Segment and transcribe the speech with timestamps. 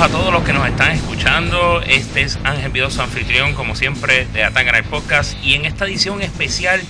[0.00, 1.82] A todos los que nos están escuchando.
[1.82, 5.36] Este es Ángel Vidoso, anfitrión, como siempre, de Atangaray Podcast.
[5.42, 6.80] Y en esta edición especial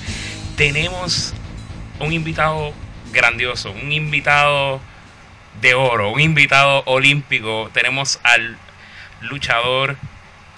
[0.56, 1.34] tenemos
[1.98, 2.72] un invitado
[3.10, 4.80] grandioso, un invitado
[5.60, 7.68] de oro, un invitado olímpico.
[7.72, 8.56] Tenemos al
[9.22, 9.96] luchador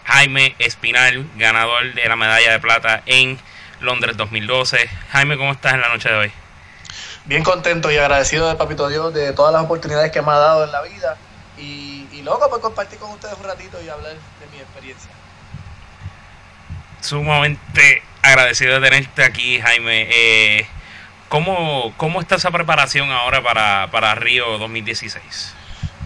[0.05, 3.39] Jaime Espinal, ganador de la medalla de plata en
[3.81, 4.91] Londres 2012.
[5.11, 6.33] Jaime, ¿cómo estás en la noche de hoy?
[7.25, 10.65] Bien contento y agradecido de Papito Dios de todas las oportunidades que me ha dado
[10.65, 11.17] en la vida
[12.23, 15.11] y loco por compartir con ustedes un ratito y hablar de mi experiencia.
[17.01, 20.07] Sumamente agradecido de tenerte aquí, Jaime.
[20.09, 20.67] Eh,
[21.29, 25.55] ¿cómo, ¿Cómo está esa preparación ahora para, para Río 2016?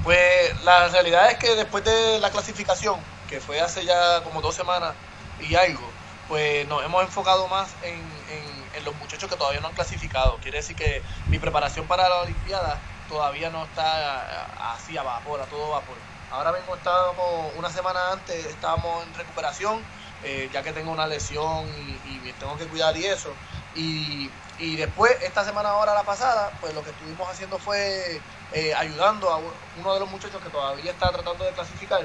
[0.04, 4.54] Pues la realidad es que después de la clasificación, que fue hace ya como dos
[4.54, 4.94] semanas
[5.40, 5.86] y algo,
[6.28, 10.38] pues nos hemos enfocado más en, en, en, los muchachos que todavía no han clasificado.
[10.40, 15.44] Quiere decir que mi preparación para la Olimpiada todavía no está así a vapor, a
[15.44, 15.96] todo vapor.
[16.30, 19.80] Ahora mismo estábamos, una semana antes estábamos en recuperación,
[20.24, 21.66] eh, ya que tengo una lesión
[22.04, 23.30] y, me tengo que cuidar y eso.
[23.76, 28.20] Y, y, después, esta semana ahora, la pasada, pues lo que estuvimos haciendo fue
[28.52, 29.38] eh, ayudando a
[29.78, 32.02] uno de los muchachos que todavía está tratando de clasificar.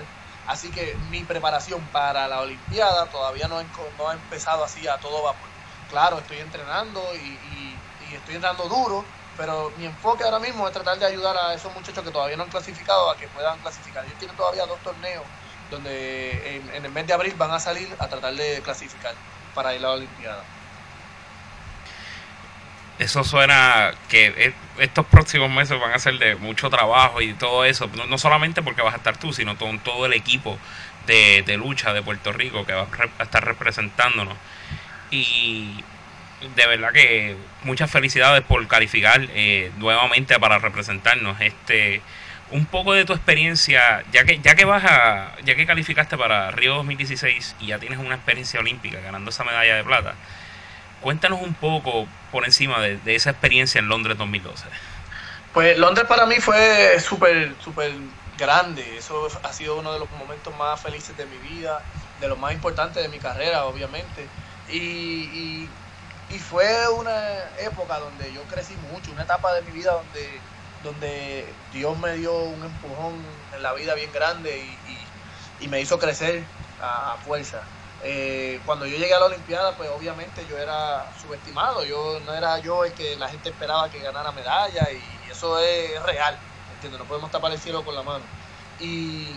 [0.47, 5.49] Así que mi preparación para la Olimpiada todavía no, ha empezado así a todo vapor.
[5.89, 7.79] Claro, estoy entrenando y, y,
[8.11, 9.03] y estoy entrenando duro,
[9.37, 12.43] pero mi enfoque ahora mismo es tratar de ayudar a esos muchachos que todavía no
[12.43, 14.03] han clasificado a que puedan clasificar.
[14.05, 15.23] Ellos tienen todavía dos torneos
[15.69, 19.13] donde en, en el mes de abril van a salir a tratar de clasificar
[19.55, 20.43] para ir a la Olimpiada.
[22.99, 27.89] Eso suena que estos próximos meses van a ser de mucho trabajo y todo eso,
[27.95, 30.59] no, no solamente porque vas a estar tú, sino todo, todo el equipo
[31.07, 34.37] de, de lucha de Puerto Rico que va a estar representándonos.
[35.09, 35.83] Y
[36.55, 41.39] de verdad que muchas felicidades por calificar eh, nuevamente para representarnos.
[41.41, 42.01] Este,
[42.51, 46.51] un poco de tu experiencia, ya que ya que vas a, ya que calificaste para
[46.51, 50.15] Río 2016 y ya tienes una experiencia olímpica ganando esa medalla de plata,
[50.99, 54.65] cuéntanos un poco por encima de, esa experiencia en Londres 2012.
[55.53, 57.93] Pues Londres para mí fue súper súper
[58.37, 58.97] grande.
[58.97, 61.81] Eso ha sido uno de los momentos más felices de mi vida,
[62.19, 64.27] de los más importantes de mi carrera, obviamente.
[64.69, 65.67] Y
[66.33, 70.39] y fue una época donde yo crecí mucho, una etapa de mi vida donde,
[70.83, 73.15] donde Dios me dio un empujón
[73.53, 76.43] en la vida bien grande y, y, me hizo crecer
[76.81, 77.61] a, fuerza.
[78.03, 82.57] Eh, cuando yo llegué a la Olimpiada, pues obviamente yo era subestimado, yo no era
[82.59, 84.95] yo el que la gente esperaba que ganara medalla y,
[85.27, 86.37] y eso es real,
[86.73, 86.99] ¿entiendes?
[86.99, 88.23] No podemos tapar el cielo con la mano.
[88.79, 89.27] Y,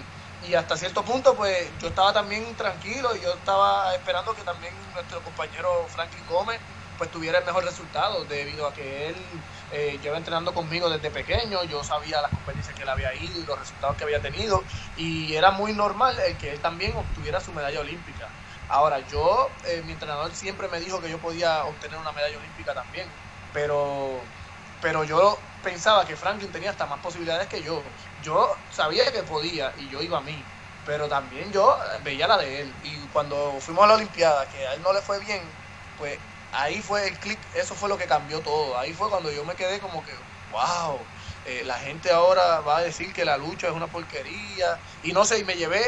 [0.48, 4.72] y hasta cierto punto pues yo estaba también tranquilo y yo estaba esperando que también
[4.94, 6.60] nuestro compañero Franklin Gómez
[6.96, 11.64] pues tuviera el mejor resultado debido a que él eh, lleva entrenando conmigo desde pequeño,
[11.64, 15.34] yo sabía las competencias que él había ido y los resultados que había tenido y
[15.34, 18.34] era muy normal el que él también obtuviera su medalla olímpica.
[18.68, 22.74] Ahora, yo, eh, mi entrenador siempre me dijo que yo podía obtener una medalla olímpica
[22.74, 23.14] también,
[23.50, 24.32] pero,
[24.80, 27.94] pero yo pensaba que Franklin tenía hasta más posibilidades que yo.
[28.16, 32.60] Yo sabía que podía y yo iba a mí, pero también yo veía la de
[32.60, 32.78] él.
[32.82, 35.58] Y cuando fuimos a la Olimpiada, que a él no le fue bien,
[35.94, 36.20] pues
[36.54, 38.78] ahí fue el clic, eso fue lo que cambió todo.
[38.78, 40.12] Ahí fue cuando yo me quedé como que,
[40.52, 40.98] wow,
[41.46, 44.78] eh, la gente ahora va a decir que la lucha es una porquería.
[45.02, 45.82] Y no sé, y me llevé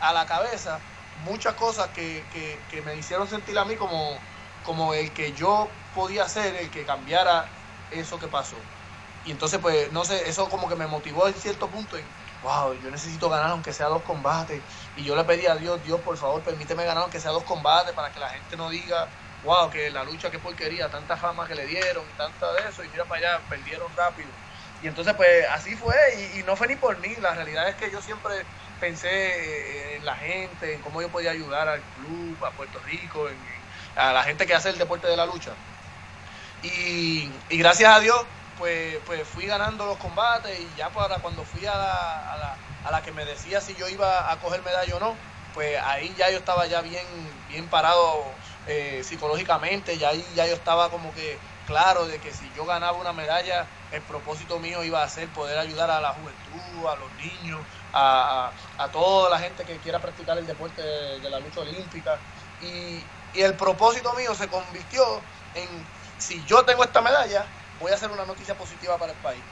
[0.00, 0.78] a la cabeza
[1.24, 2.24] muchas cosas que,
[2.70, 4.16] que, me hicieron sentir a mí como,
[4.64, 7.46] como el que yo podía ser, el que cambiara
[7.90, 8.56] eso que pasó.
[9.24, 12.04] Y entonces, pues, no sé, eso como que me motivó en cierto punto en,
[12.42, 14.60] wow, yo necesito ganar aunque sea dos combates.
[14.96, 17.92] Y yo le pedí a Dios, Dios, por favor, permíteme ganar aunque sea dos combates
[17.94, 19.08] para que la gente no diga,
[19.42, 22.88] wow, que la lucha, qué porquería, tanta fama que le dieron, tanta de eso, y
[22.90, 24.38] mira para allá, perdieron rápido.
[24.80, 27.76] Y entonces, pues así fue, y, y, no fue ni por mí, la realidad es
[27.76, 28.48] que yo siempre
[28.78, 33.44] pensé en la gente, en cómo yo podía ayudar al club, a Puerto Rico, en,
[33.94, 35.58] a la gente que hace el deporte de la lucha.
[36.60, 38.16] Y, y gracias a Dios,
[38.54, 42.60] pues, pues fui ganando los combates, y ya para cuando fui a la, a la,
[42.82, 45.22] a la que me decía si yo iba a coger medalla o no,
[45.52, 50.90] pues ahí ya yo estaba ya bien, bien parado eh, psicológicamente, ya ya yo estaba
[50.90, 55.08] como que claro de que si yo ganaba una medalla, el propósito mío iba a
[55.08, 57.60] ser poder ayudar a la juventud, a los niños,
[57.92, 61.60] a, a, a toda la gente que quiera practicar el deporte de, de la lucha
[61.60, 62.18] olímpica.
[62.60, 63.04] Y,
[63.34, 65.02] y, el propósito mío se convirtió
[65.54, 65.68] en,
[66.18, 67.46] si yo tengo esta medalla,
[67.80, 69.42] voy a hacer una noticia positiva para el país.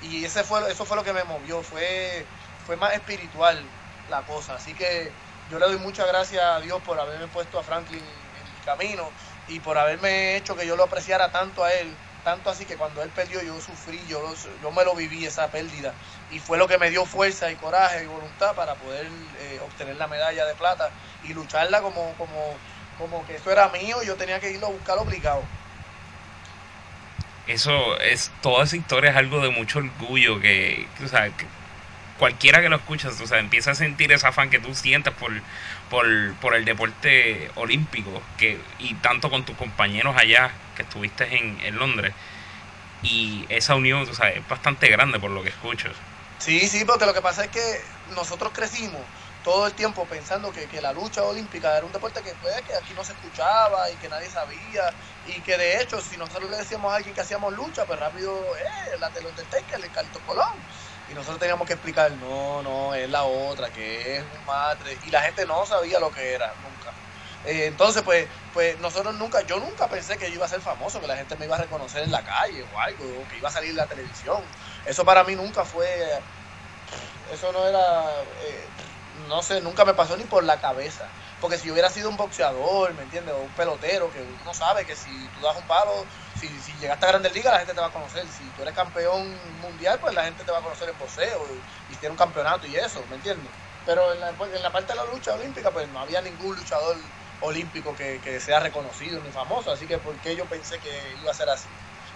[0.00, 2.26] Y ese fue, eso fue lo que me movió, fue,
[2.66, 3.72] fue más espiritual
[4.08, 4.54] la cosa.
[4.56, 5.12] Así que
[5.50, 8.04] yo le doy muchas gracias a Dios por haberme puesto a Franklin
[8.64, 9.10] camino
[9.48, 11.94] y por haberme hecho que yo lo apreciara tanto a él
[12.24, 15.92] tanto así que cuando él perdió yo sufrí, yo, yo me lo viví esa pérdida
[16.30, 19.06] y fue lo que me dio fuerza y coraje y voluntad para poder
[19.38, 20.88] eh, obtener la medalla de plata
[21.22, 22.56] y lucharla como, como,
[22.98, 25.42] como que eso era mío y yo tenía que irlo a buscar obligado.
[27.46, 31.30] Eso es, toda esa historia es algo de mucho orgullo que, o sea,
[32.18, 35.32] cualquiera que lo escucha, o sea, empieza a sentir esa afán que tú sientes por,
[35.90, 36.06] por,
[36.36, 41.76] por el deporte olímpico que, y tanto con tus compañeros allá que estuviste en, en
[41.76, 42.12] Londres.
[43.02, 45.90] Y esa unión, o sea, es bastante grande por lo que escucho.
[46.38, 47.80] Sí, sí, porque lo que pasa es que
[48.14, 49.02] nosotros crecimos
[49.42, 52.74] todo el tiempo pensando que, que, la lucha olímpica era un deporte que puede que
[52.74, 54.90] aquí no se escuchaba y que nadie sabía
[55.26, 58.34] y que de hecho si nosotros le decíamos a alguien que hacíamos lucha pues rápido
[58.56, 60.54] eh, la de los el Carto Colón
[61.06, 65.10] y nosotros teníamos que explicar no no es la otra que es un madre y
[65.10, 66.94] la gente no sabía lo que era nunca
[67.42, 71.00] eh, entonces pues pues nosotros nunca yo nunca pensé que yo iba a ser famoso
[71.00, 73.48] que la gente me iba a reconocer en la calle o algo o que iba
[73.48, 74.50] a salir en la televisión
[74.84, 75.86] eso para mí nunca fue
[77.26, 78.72] eso no era eh,
[79.28, 81.14] no sé, nunca me pasó ni por la cabeza.
[81.38, 83.34] Porque si hubiera sido un boxeador, ¿me entiendes?
[83.34, 86.08] O un pelotero, que uno sabe que si tú das un palo,
[86.40, 88.26] si, si llegaste a Grandes Ligas, la gente te va a conocer.
[88.26, 91.46] Si tú eres campeón mundial, pues la gente te va a conocer en boxeo
[91.90, 93.50] y, tiene un campeonato y eso, ¿me entiendes?
[93.86, 96.96] Pero en la, en la parte de la lucha olímpica, pues no había ningún luchador
[97.40, 99.70] olímpico que, que sea reconocido ni famoso.
[99.70, 100.90] Así que, ¿por qué yo pensé que
[101.20, 101.68] iba a ser así?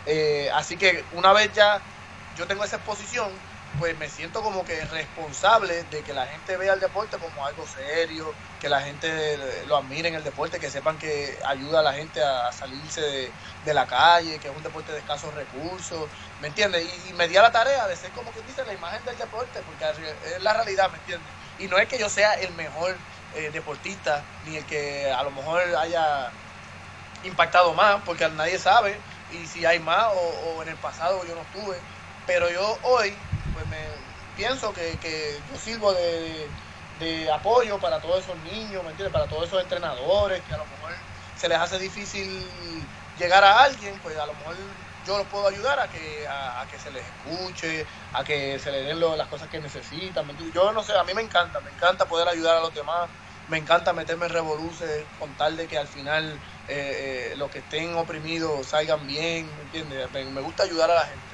[0.06, 1.80] Eh, así que una vez ya
[2.36, 3.30] yo tengo esa exposición,
[3.78, 7.66] pues me siento como que responsable de que la gente vea el deporte como algo
[7.66, 11.92] serio, que la gente lo admire en el deporte, que sepan que ayuda a la
[11.92, 13.30] gente a salirse
[13.64, 16.08] de, la calle, que es un deporte de escasos recursos,
[16.40, 16.88] ¿me entiendes?
[17.08, 19.60] Y, me di a la tarea de ser como que dice la imagen del deporte,
[19.66, 19.84] porque
[20.34, 21.28] es la realidad, ¿me entiendes?
[21.58, 22.96] Y no es que yo sea el mejor
[23.34, 26.30] eh, deportista, ni el que a lo mejor haya
[27.24, 28.98] impactado más, porque nadie sabe,
[29.30, 31.76] y si hay más o, o en el pasado yo no estuve,
[32.26, 33.14] pero yo hoy
[33.58, 33.84] pues me
[34.36, 36.48] pienso que, yo sirvo de,
[37.32, 39.12] apoyo para todos esos niños, ¿me entiendes?
[39.12, 40.92] Para todos esos entrenadores que a lo mejor
[41.36, 42.44] se les hace difícil
[43.18, 44.56] llegar a alguien, pues a lo mejor
[45.06, 48.86] yo los puedo ayudar a que, a, que se les escuche, a que se les
[48.86, 50.26] den las cosas que necesitan.
[50.26, 53.08] ¿me Yo no sé, a mí me encanta, me encanta poder ayudar a los demás,
[53.48, 56.38] me encanta meterme en revoluces con tal de que al final
[56.68, 60.10] eh, eh, los que estén oprimidos salgan bien, ¿me entiendes?
[60.12, 61.27] me gusta ayudar a la gente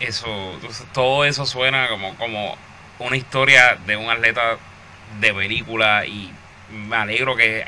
[0.00, 0.58] eso,
[0.92, 2.56] todo eso suena como, como
[2.98, 4.58] una historia de un atleta
[5.20, 6.32] de película y
[6.70, 7.64] me alegro que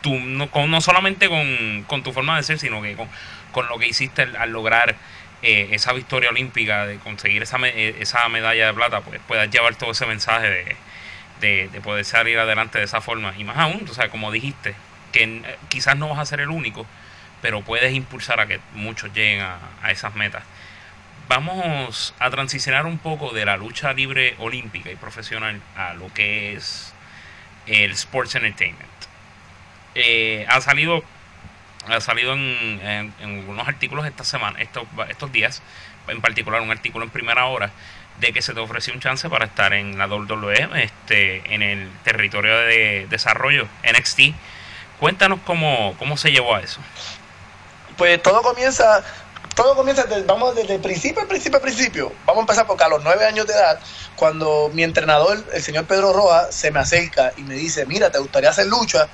[0.00, 2.96] tú, no, no solamente con, tu forma de ser, sino que
[3.52, 4.94] con, lo que hiciste al, lograr
[5.42, 9.74] eh, esa victoria olímpica, de conseguir esa, eh, esa medalla de plata, pues puedas llevar
[9.76, 10.76] todo ese mensaje
[11.40, 13.34] de, de, poder salir adelante de esa forma.
[13.36, 14.74] Y más aún, o sea, como dijiste,
[15.12, 16.86] que eh, quizás no vas a ser el único,
[17.42, 20.42] pero puedes impulsar a que muchos lleguen a, a esas metas
[21.28, 26.54] vamos a transicionar un poco de la lucha libre olímpica y profesional a lo que
[26.54, 26.94] es
[27.66, 28.88] el sports entertainment.
[29.94, 31.02] Eh, ha salido
[31.88, 35.62] ha salido en, en, unos artículos esta semana, estos, estos días,
[36.08, 37.70] en particular un artículo en primera hora,
[38.20, 41.88] de que se te ofreció un chance para estar en la WWE, este, en el
[42.02, 44.34] territorio de desarrollo NXT.
[44.98, 46.80] Cuéntanos cómo, cómo se llevó a eso.
[47.96, 49.02] Pues todo comienza
[49.58, 52.12] todo comienza, desde, vamos desde el principio, principio, principio.
[52.24, 53.80] Vamos a empezar porque a los nueve años de edad,
[54.14, 58.20] cuando mi entrenador, el señor Pedro Roja, se me acerca y me dice, mira, ¿te
[58.20, 59.08] gustaría hacer lucha?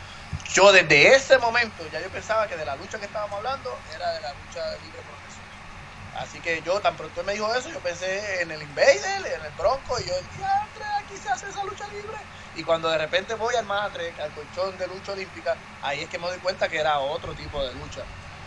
[0.52, 4.12] Yo desde ese momento ya yo pensaba que de la lucha que estábamos hablando era
[4.12, 6.22] de la lucha libre profesional.
[6.22, 9.52] Así que yo, tan pronto me dijo eso, yo pensé en el Invader, en el
[9.56, 12.18] Bronco, y yo, André, aquí se hace esa lucha libre.
[12.54, 16.18] Y cuando de repente voy al Matre, al colchón de lucha olímpica, ahí es que
[16.18, 18.02] me doy cuenta que era otro tipo de lucha.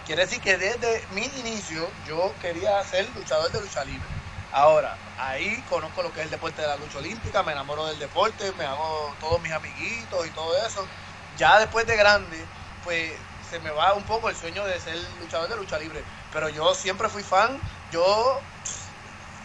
[0.08, 4.08] Quiere decir que desde mi inicio yo quería ser luchador de lucha libre.
[4.54, 8.00] Ahora, ahí conozco lo que es el deporte de la lucha olímpica, me enamoro del
[8.00, 10.88] deporte, me hago todos mis amiguitos y todo eso.
[11.36, 12.38] Ya después de grande,
[12.86, 13.12] pues
[13.50, 16.02] se me va un poco el sueño de ser luchador de lucha libre.
[16.32, 17.62] Pero yo siempre fui fan.
[17.92, 18.40] Yo,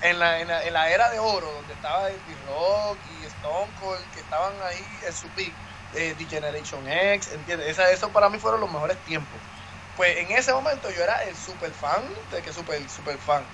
[0.03, 4.21] en la, en la, era de oro, donde estaba The Rock y Stone Cold, que
[4.21, 5.59] estaban ahí en su peak,
[5.91, 7.67] eh, The Generation X, ¿entiendes?
[7.69, 9.52] Esa, eso para mí fueron los mejores tiempos.
[9.97, 13.45] Pues en ese momento yo era el super fan, de que super, super fan.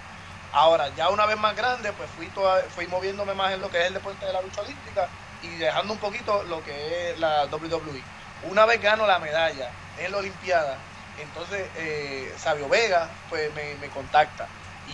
[0.53, 2.31] Ahora, ya una vez más grande, pues fui,
[2.75, 5.09] fui moviéndome más en lo que es el deporte de la lucha olímpica
[5.43, 8.03] y dejando un poquito lo que es la WWE.
[8.45, 10.79] Una vez gano la medalla en la Olimpiada,
[11.21, 14.47] entonces eh, Sabio Vega pues me, me, contacta.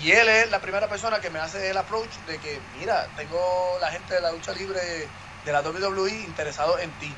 [0.02, 3.76] Y él es la primera persona que me hace el approach de que, mira, tengo
[3.80, 4.80] la gente de la lucha libre
[5.44, 7.14] de la WWE interesado en ti.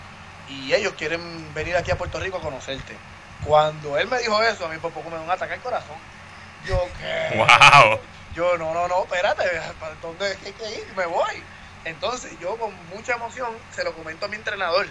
[0.49, 2.97] Y ellos quieren venir aquí a Puerto Rico a conocerte
[3.47, 5.97] Cuando él me dijo eso, a mí por poco me da un ataque al corazón.
[6.67, 7.37] Yo, ¿qué?
[7.37, 8.01] ¡Wow!
[8.35, 9.45] Yo, no, no, no, espérate,
[9.79, 10.93] ¿para dónde hay que ir?
[10.97, 11.43] Me voy.
[11.85, 14.87] Entonces yo con mucha emoción se lo comento a mi entrenador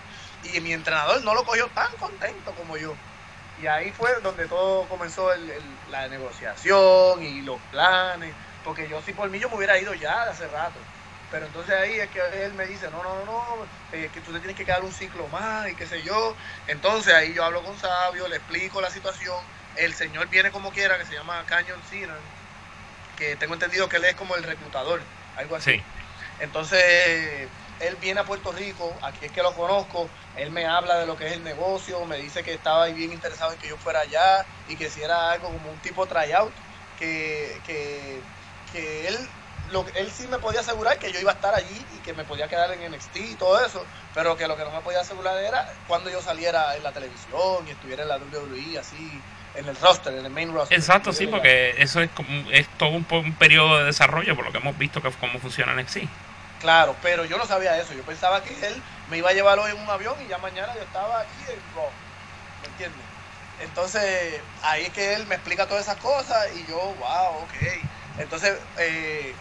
[0.54, 2.96] y mi entrenador no lo cogió tan contento como yo.
[3.62, 5.30] Y ahí fue donde todo comenzó
[5.90, 8.34] la negociación y los planes,
[8.64, 10.80] porque yo si por mí yo me hubiera ido ya de hace rato.
[11.36, 13.44] Pero entonces ahí es que él me dice, no, no, no,
[13.92, 16.34] eh, que tú te tienes que quedar un ciclo más y qué sé yo.
[16.66, 19.36] Entonces ahí yo hablo con Sabio, le explico la situación.
[19.76, 22.16] El señor viene como quiera, que se llama Canyon Sinan,
[23.18, 25.02] que tengo entendido que él es como el reclutador,
[25.36, 25.84] algo así.
[26.40, 27.50] Entonces
[27.82, 31.18] él viene a Puerto Rico, aquí es que lo conozco, él me habla de lo
[31.18, 34.46] que es el negocio, me dice que estaba bien interesado en que yo fuera allá
[34.70, 36.54] y que si era algo como un tipo tryout,
[36.98, 38.22] que, que,
[38.72, 39.18] que él
[39.72, 42.24] lo, él sí me podía asegurar que yo iba a estar allí y que me
[42.24, 45.38] podía quedar en NXT y todo eso, pero que lo que no me podía asegurar
[45.38, 49.22] era cuando yo saliera en la televisión y estuviera en la WWE así
[49.56, 50.78] en el roster, en el main roster.
[50.78, 54.52] Exacto, sí, porque eso es como, es todo un, un, periodo de desarrollo por lo
[54.52, 56.00] que hemos visto que cómo funciona NXT.
[56.60, 57.94] Claro, pero yo no sabía eso.
[57.94, 60.74] Yo pensaba que él me iba a llevar hoy en un avión y ya mañana
[60.76, 61.90] yo estaba aquí en Raw.
[62.62, 63.02] ¿Me entiendes?
[63.62, 68.20] Entonces, ahí es que él me explica todas esas cosas y yo, wow, ok.
[68.20, 69.34] Entonces, eh,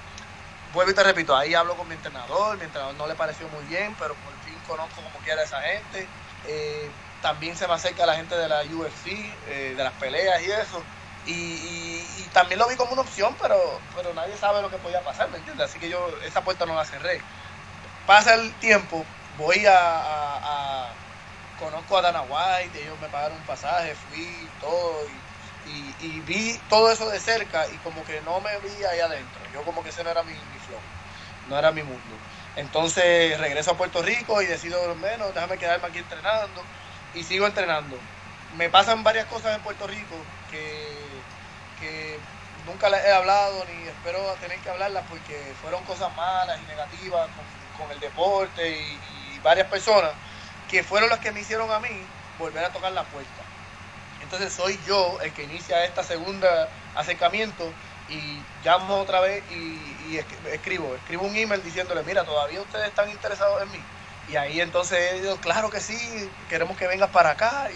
[0.75, 3.65] vuelvo y te repito, ahí hablo con mi entrenador, mi entrenador no le pareció muy
[3.67, 6.07] bien, pero por fin conozco como quiera a esa gente.
[6.47, 6.91] Eh,
[7.23, 9.07] también se me acerca la gente de la UFC,
[9.47, 10.83] eh, de las peleas y eso.
[11.27, 13.57] Y, también lo vi como una opción, pero,
[13.95, 15.71] pero nadie sabe lo que podía pasar, ¿me entiendes?
[15.71, 17.23] Así que yo esa puerta no la cerré.
[18.09, 19.05] Pasa el tiempo,
[19.39, 20.89] voy a,
[21.61, 24.27] conozco a Dana White, ellos me pagaron un pasaje, fui
[24.61, 25.07] todo
[26.27, 29.41] vi todo eso de cerca y como que no me vi ahí adentro.
[29.53, 30.81] Yo como que ese no era mi, mi flow,
[31.49, 32.17] no era mi mundo.
[32.57, 36.63] Entonces regreso a Puerto Rico y decido, menos, déjame quedarme aquí entrenando
[37.15, 37.97] y sigo entrenando.
[38.57, 40.15] Me pasan varias cosas en Puerto Rico
[40.51, 41.05] que
[41.81, 42.19] que
[42.67, 47.29] nunca les he hablado ni espero tener que hablarlas porque fueron cosas malas y negativas
[47.77, 48.99] con, el deporte y,
[49.43, 50.11] varias personas
[50.71, 51.91] que fueron las que me hicieron a mí
[52.39, 53.44] volver a tocar la puerta.
[54.25, 57.71] Entonces soy yo el que inicia esta segunda acercamiento
[58.09, 60.19] y llamo otra vez y,
[60.51, 63.79] escribo, escribo un email diciéndole, mira, todavía ustedes están interesados en mí.
[64.29, 67.69] Y ahí entonces digo, claro que sí, queremos que vengas para acá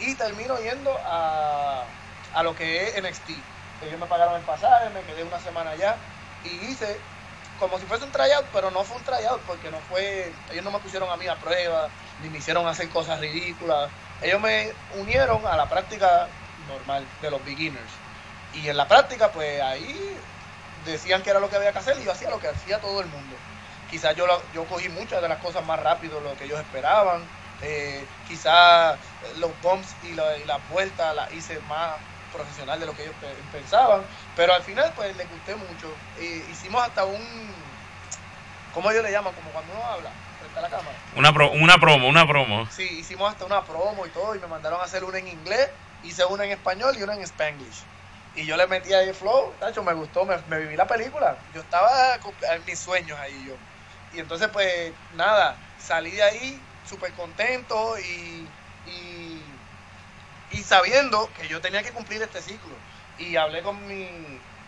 [0.00, 1.84] y, y termino yendo a,
[2.34, 3.30] a lo que es NXT.
[3.82, 5.96] Ellos me pagaron el pasaje, me quedé una semana allá
[6.44, 6.98] y hice
[7.62, 10.72] como si fuese un tryout, pero no fue un tryout porque no fue, ellos no
[10.72, 11.88] me pusieron a mí a prueba,
[12.20, 13.88] ni me hicieron hacer cosas ridículas.
[14.20, 16.26] Ellos me unieron a la práctica
[16.68, 17.92] normal de los beginners.
[18.52, 20.18] Y en la práctica, pues ahí
[20.84, 23.00] decían que era lo que había que hacer y yo hacía lo que hacía todo
[23.00, 23.36] el mundo.
[23.88, 27.22] Quizás yo, yo cogí muchas de las cosas más rápido de lo que ellos esperaban.
[27.60, 28.98] Eh, quizás
[29.36, 31.92] los bumps y, la, y las vueltas las hice más
[32.32, 33.14] profesional de lo que ellos
[33.52, 34.02] pensaban,
[34.36, 35.94] pero al final pues les gusté mucho.
[36.50, 37.54] hicimos hasta un,
[38.74, 39.34] ¿cómo ellos le llaman?
[39.34, 40.10] Como cuando uno habla
[40.40, 40.96] frente a la cámara.
[41.16, 41.30] Una,
[41.62, 42.66] una promo, una promo.
[42.70, 45.68] Sí, hicimos hasta una promo y todo y me mandaron a hacer una en inglés,
[46.02, 47.84] hice una en español y una en spanglish.
[48.34, 51.36] Y yo le metí ahí flow, tacho, me gustó, me, me viví la película.
[51.54, 53.54] Yo estaba en mis sueños ahí yo.
[54.14, 58.48] Y entonces pues nada, salí de ahí súper contento y
[58.86, 59.31] y
[60.58, 62.74] sabiendo que yo tenía que cumplir este ciclo.
[63.18, 64.08] Y hablé con mi,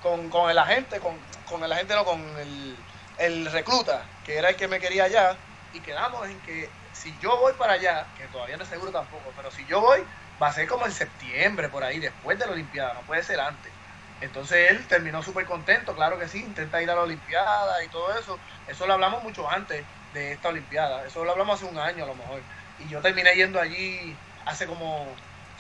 [0.03, 1.17] con, con el agente, con,
[1.49, 2.77] con, el agente no, con el,
[3.19, 5.37] el recluta, que era el que me quería allá,
[5.73, 9.33] y quedamos en que si yo voy para allá, que todavía no es seguro tampoco,
[9.37, 10.05] pero si yo voy,
[10.41, 13.41] va a ser como en septiembre, por ahí, después de la Olimpiada, no puede ser
[13.41, 13.73] antes.
[14.21, 18.17] Entonces él terminó súper contento, claro que sí, intenta ir a la Olimpiada y todo
[18.19, 18.39] eso.
[18.67, 22.07] Eso lo hablamos mucho antes de esta Olimpiada, eso lo hablamos hace un año a
[22.07, 22.41] lo mejor.
[22.79, 25.07] Y yo terminé yendo allí hace como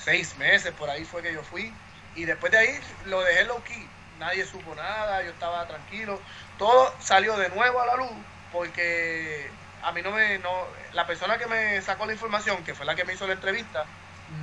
[0.05, 1.73] seis meses, por ahí fue que yo fui.
[2.15, 3.89] Y después de ahí lo dejé low key.
[4.19, 6.21] Nadie supo nada, yo estaba tranquilo.
[6.59, 8.13] Todo salió de nuevo a la luz
[8.53, 9.51] porque
[9.83, 10.39] a mí no me.
[10.39, 10.51] No,
[10.93, 13.85] la persona que me sacó la información, que fue la que me hizo la entrevista,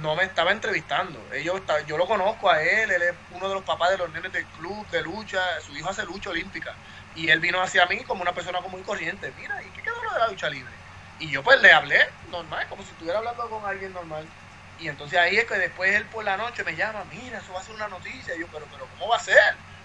[0.01, 1.19] no me estaba entrevistando.
[1.33, 4.31] Ellos, yo lo conozco a él, él es uno de los papás de los nenes
[4.33, 6.73] del club de lucha, su hijo hace lucha olímpica.
[7.15, 9.33] Y él vino hacia mí como una persona muy corriente.
[9.37, 10.73] Mira, ¿y qué quedó lo de la lucha libre?
[11.19, 11.99] Y yo pues le hablé
[12.29, 14.25] normal, como si estuviera hablando con alguien normal.
[14.81, 17.59] Y entonces ahí es que después él por la noche me llama, mira, eso va
[17.59, 18.35] a ser una noticia.
[18.35, 19.37] Y yo, pero, pero, ¿cómo va a ser?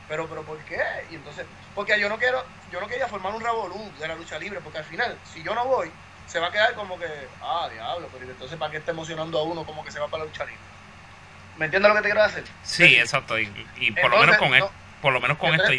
[0.09, 0.81] Pero, pero, ¿por qué?
[1.11, 4.39] Y entonces, porque yo no quiero, yo no quería formar un revolú de la lucha
[4.39, 5.91] libre, porque al final, si yo no voy,
[6.27, 7.07] se va a quedar como que,
[7.43, 10.25] ah, diablo, pero entonces, ¿para qué está emocionando a uno como que se va para
[10.25, 10.61] la lucha libre?
[11.59, 12.45] ¿Me entiendes lo que te quiero hacer?
[12.63, 13.39] Sí, exacto.
[13.39, 13.47] Y,
[14.01, 14.73] por, lo menos con esto,
[15.03, 15.73] por lo menos con esto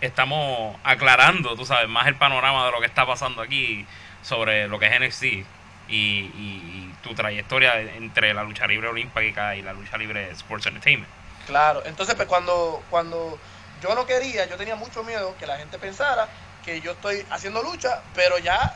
[0.00, 3.86] estamos aclarando, tú sabes, más el panorama de lo que está pasando aquí
[4.22, 5.22] sobre lo que es NXT.
[5.22, 5.46] Y,
[5.88, 11.10] y, tu trayectoria entre la lucha libre olímpica y la lucha libre Sports Entertainment.
[11.46, 13.38] Claro, entonces pues cuando, cuando
[13.82, 16.28] yo no quería, yo tenía mucho miedo que la gente pensara
[16.64, 18.72] que yo estoy haciendo lucha, pero ya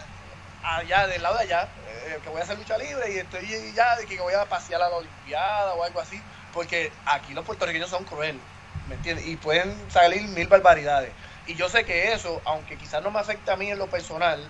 [0.62, 1.68] allá del lado de allá,
[2.06, 4.80] eh, que voy a hacer lucha libre y estoy ya de que voy a pasear
[4.82, 6.20] a la Olimpiada o algo así,
[6.52, 8.40] porque aquí los puertorriqueños son crueles,
[8.88, 9.26] ¿me entiendes?
[9.26, 11.12] Y pueden salir mil barbaridades.
[11.46, 14.40] Y yo sé que eso, aunque quizás no me afecte a mí en lo personal,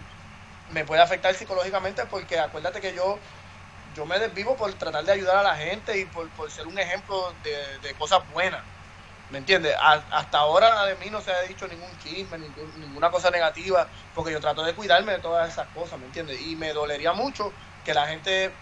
[0.71, 3.19] me puede afectar psicológicamente porque acuérdate que yo
[3.95, 7.33] yo me desvivo por tratar de ayudar a la gente y por, ser un ejemplo
[7.43, 8.63] de, cosas buenas.
[9.31, 9.75] ¿Me entiendes?
[9.81, 12.39] hasta ahora de mí no se ha dicho ningún chisme,
[12.79, 16.41] ninguna cosa negativa, porque yo trato de cuidarme de todas esas cosas, ¿me entiendes?
[16.43, 17.53] Y me dolería mucho
[17.85, 18.53] que la gente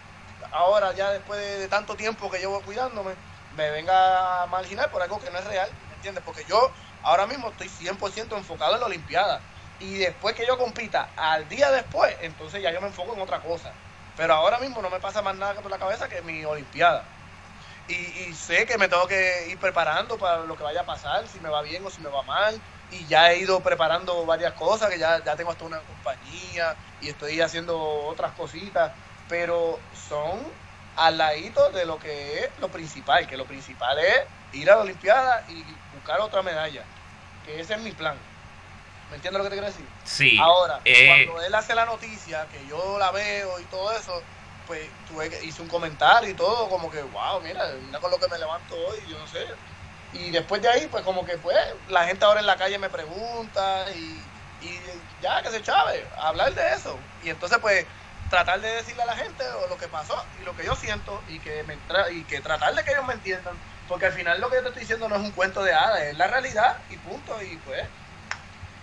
[0.51, 3.13] ahora, ya después de, tanto tiempo que llevo cuidándome,
[3.55, 6.23] me venga a marginar por algo que no es real, ¿me entiendes?
[6.25, 6.71] Porque yo
[7.03, 9.41] ahora mismo estoy 100% enfocado en la Olimpiada.
[9.79, 13.41] Y después que yo compita, al día después, entonces ya yo me enfoco en otra
[13.41, 13.73] cosa.
[14.15, 17.03] Pero ahora mismo no me pasa más nada por la cabeza que mi Olimpiada.
[17.87, 21.39] Y, sé que me tengo que ir preparando para lo que vaya a pasar, si
[21.41, 22.59] me va bien o si me va mal.
[22.91, 27.09] Y ya he ido preparando varias cosas, que ya, ya tengo hasta una compañía y
[27.09, 28.91] estoy haciendo otras cositas.
[29.27, 30.39] Pero son
[30.95, 34.21] al ladito de lo que es lo principal, que lo principal es
[34.53, 36.83] ir a la Olimpiada y buscar otra medalla.
[37.45, 38.15] Que ese es mi plan.
[39.09, 39.87] ¿Me entiendes lo que te quiero decir?
[40.03, 40.37] Sí.
[40.39, 44.21] Ahora, eh, cuando él hace la noticia, que yo la veo y todo eso,
[44.65, 48.19] pues tuve que, hice un comentario y todo, como que, wow, mira, mira con lo
[48.19, 49.45] que me levanto hoy, yo no sé.
[50.13, 51.57] Y después de ahí, pues como que, pues,
[51.89, 54.21] la gente ahora en la calle me pregunta y,
[54.65, 54.79] y
[55.21, 56.97] ya, que se chave, hablar de eso.
[57.23, 57.85] Y entonces, pues,
[58.29, 61.37] tratar de decirle a la gente lo que pasó y lo que yo siento y
[61.37, 61.77] que, me
[62.11, 63.55] y que tratar de que ellos me entiendan.
[63.87, 66.01] Porque al final lo que yo te estoy diciendo no es un cuento de hadas,
[66.01, 67.39] es la realidad y punto.
[67.43, 67.83] Y pues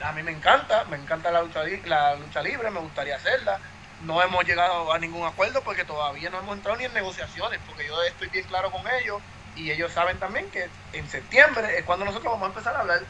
[0.02, 3.58] a mí me encanta, me encanta la lucha, la lucha libre, me gustaría hacerla.
[4.02, 7.86] No hemos llegado a ningún acuerdo porque todavía no hemos entrado ni en negociaciones, porque
[7.86, 9.20] yo estoy bien claro con ellos
[9.56, 13.00] y ellos saben también que en septiembre es cuando nosotros vamos a empezar a hablar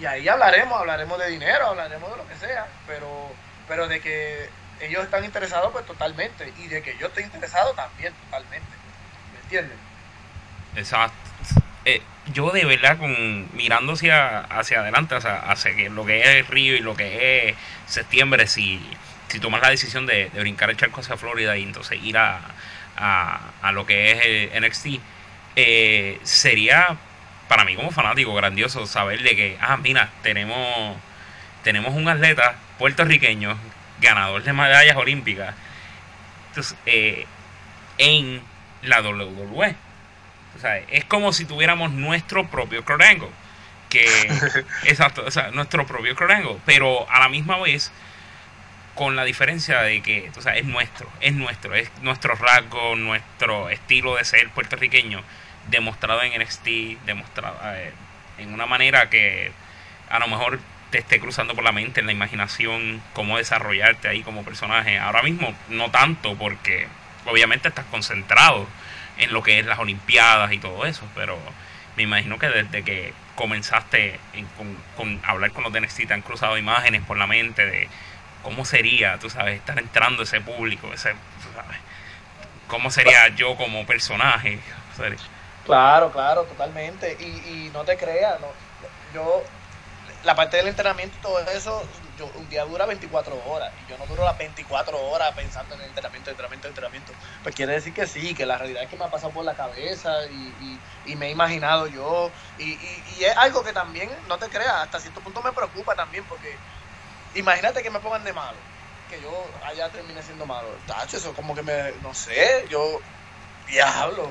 [0.00, 3.30] y ahí hablaremos, hablaremos de dinero, hablaremos de lo que sea, pero,
[3.68, 4.50] pero de que
[4.80, 8.70] ellos están interesados pues totalmente y de que yo estoy interesado también totalmente,
[9.32, 9.78] ¿me entienden?
[10.74, 11.31] Exacto.
[11.84, 12.00] Eh,
[12.32, 16.94] yo de verdad, con mirando hacia, hacia adelante, hacia, lo que es Río y lo
[16.96, 18.80] que es septiembre, si,
[19.28, 22.40] si tomas la decisión de, brincar el charco hacia Florida y entonces ir a,
[22.96, 24.86] a, lo que es el NXT,
[25.56, 26.96] eh, sería
[27.48, 30.96] para mí como fanático grandioso saber de que, ah, mira, tenemos,
[31.64, 33.58] tenemos un atleta puertorriqueño,
[34.00, 35.54] ganador de medallas olímpicas,
[36.48, 37.26] entonces, eh,
[37.98, 38.42] en
[38.82, 39.76] la WWE
[40.88, 43.30] es como si tuviéramos nuestro propio Crorango.
[43.88, 44.06] Que,
[44.84, 46.60] exacto, o sea, nuestro propio Crorango.
[46.64, 47.92] Pero a la misma vez,
[48.94, 53.70] con la diferencia de que o sea, es nuestro, es nuestro, es nuestro rasgo, nuestro
[53.70, 55.22] estilo de ser puertorriqueño,
[55.70, 56.66] demostrado en NXT,
[57.06, 57.92] demostrado eh,
[58.38, 59.52] en una manera que
[60.10, 60.60] a lo mejor
[60.90, 64.98] te esté cruzando por la mente, en la imaginación, cómo desarrollarte ahí como personaje.
[64.98, 66.86] Ahora mismo no tanto porque
[67.24, 68.66] obviamente estás concentrado
[69.18, 71.38] en lo que es las Olimpiadas y todo eso, pero
[71.96, 74.18] me imagino que desde que comenzaste
[74.96, 77.88] con, hablar con los de te han cruzado imágenes por la mente de
[78.42, 81.14] cómo sería, tú sabes, estar entrando ese público, ese,
[82.66, 84.58] cómo sería yo como personaje.
[85.64, 87.16] Claro, claro, totalmente.
[87.20, 88.48] Y, y no te creas, no,
[89.14, 89.44] yo,
[90.24, 91.82] la parte del entrenamiento y todo eso,
[92.36, 95.88] un día dura 24 horas y yo no duro las 24 horas pensando en el
[95.88, 97.12] entrenamiento, entrenamiento, entrenamiento.
[97.42, 99.54] Pues quiere decir que sí, que la realidad es que me ha pasado por la
[99.54, 102.30] cabeza y, y, me he imaginado yo.
[102.58, 106.24] Y, y, es algo que también, no te creas, hasta cierto punto me preocupa también
[106.24, 106.56] porque
[107.34, 108.56] imagínate que me pongan de malo,
[109.10, 110.68] que yo allá termine siendo malo.
[110.86, 113.00] Tacho, eso como que me, no sé, yo,
[113.66, 114.30] diablo.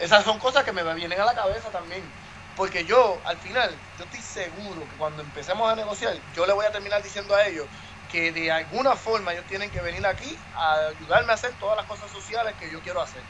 [0.00, 2.02] Esas son cosas que me vienen a la cabeza también
[2.56, 6.64] porque yo, al final, yo estoy seguro que cuando empecemos a negociar, yo le voy
[6.64, 7.66] a terminar diciendo a ellos
[8.10, 11.86] que de alguna forma ellos tienen que venir aquí a ayudarme a hacer todas las
[11.86, 13.20] cosas sociales que yo quiero hacer.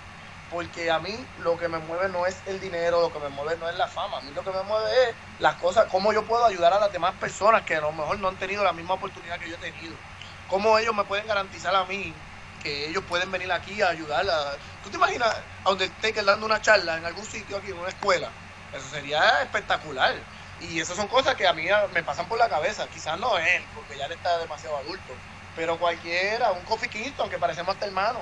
[0.51, 3.57] Porque a mí lo que me mueve no es el dinero, lo que me mueve
[3.59, 6.25] no es la fama, a mí lo que me mueve es las cosas, cómo yo
[6.25, 8.95] puedo ayudar a las demás personas que a lo mejor no han tenido la misma
[8.95, 9.97] oportunidad que yo he tenido.
[10.49, 12.15] Cómo ellos me pueden garantizar a mí
[12.63, 14.25] que ellos pueden venir aquí a ayudar.
[14.85, 15.35] ¿Tú te imaginas
[15.65, 18.31] a donde esté dando una charla en algún sitio aquí, en una escuela?
[18.77, 20.15] Eso sería espectacular.
[20.61, 22.87] Y esas son cosas que a mí me pasan por la cabeza.
[22.89, 25.15] Quizás no él, porque ya él está demasiado adulto.
[25.55, 28.21] Pero cualquiera, un Coffee Kingston que parecemos hasta hermano.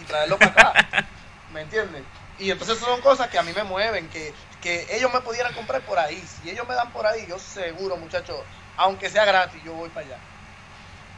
[0.00, 1.06] Y traerlo para acá.
[1.52, 2.04] ¿Me entiendes?
[2.38, 5.52] Y entonces esas son cosas que a mí me mueven, que, que ellos me pudieran
[5.54, 6.22] comprar por ahí.
[6.26, 8.36] Si ellos me dan por ahí, yo seguro, muchachos,
[8.76, 10.18] aunque sea gratis, yo voy para allá.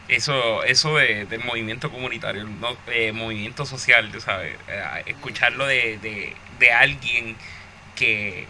[0.09, 5.99] eso eso de, del movimiento comunitario, no, eh, movimiento social, tú sabes, eh, escucharlo de,
[5.99, 7.37] de, de alguien
[8.01, 8.47] que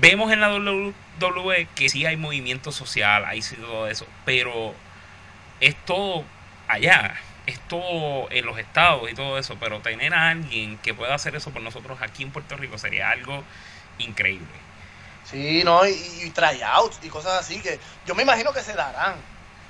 [0.00, 4.74] vemos en la WWE que sí hay movimiento social, hay todo eso, pero
[5.60, 6.24] es todo
[6.66, 7.14] allá,
[7.46, 11.36] es todo en los estados y todo eso, pero tener a alguien que pueda hacer
[11.36, 13.44] eso por nosotros aquí en Puerto Rico sería algo
[13.98, 14.46] increíble.
[15.22, 15.92] Sí, no, y,
[16.24, 19.14] y tryouts y cosas así que yo me imagino que se darán,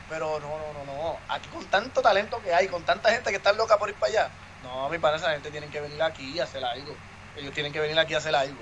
[0.09, 3.37] pero no, no, no, no, aquí con tanto talento que hay, con tanta gente que
[3.37, 4.31] está loca por ir para allá,
[4.63, 6.97] no, mi padre, esa gente tiene que venir aquí y hacer algo,
[7.41, 8.59] ellos tienen que venir aquí a hacer algo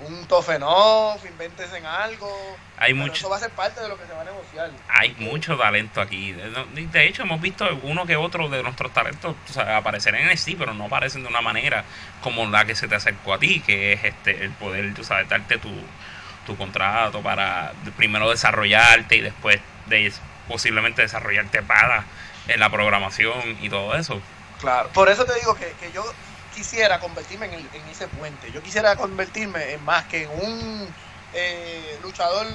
[0.00, 2.30] un Tofenov, inventes en algo.
[2.78, 4.70] Hay mucho, eso va a ser parte de lo que se va a negociar.
[4.88, 6.32] Hay mucho talento aquí.
[6.32, 10.86] De hecho, hemos visto uno que otro de nuestros talentos aparecer en sí, pero no
[10.86, 11.84] aparecen de una manera
[12.22, 15.28] como la que se te acercó a ti, que es este el poder, tú sabes,
[15.28, 15.70] darte tu,
[16.46, 20.12] tu contrato para primero desarrollarte y después de
[20.48, 22.04] posiblemente desarrollarte para
[22.48, 24.20] en la programación y todo eso.
[24.60, 26.04] Claro, por eso te digo que, que yo
[26.54, 28.50] quisiera convertirme en, ese puente.
[28.52, 30.94] Yo quisiera convertirme en más que en un
[31.32, 32.46] eh, luchador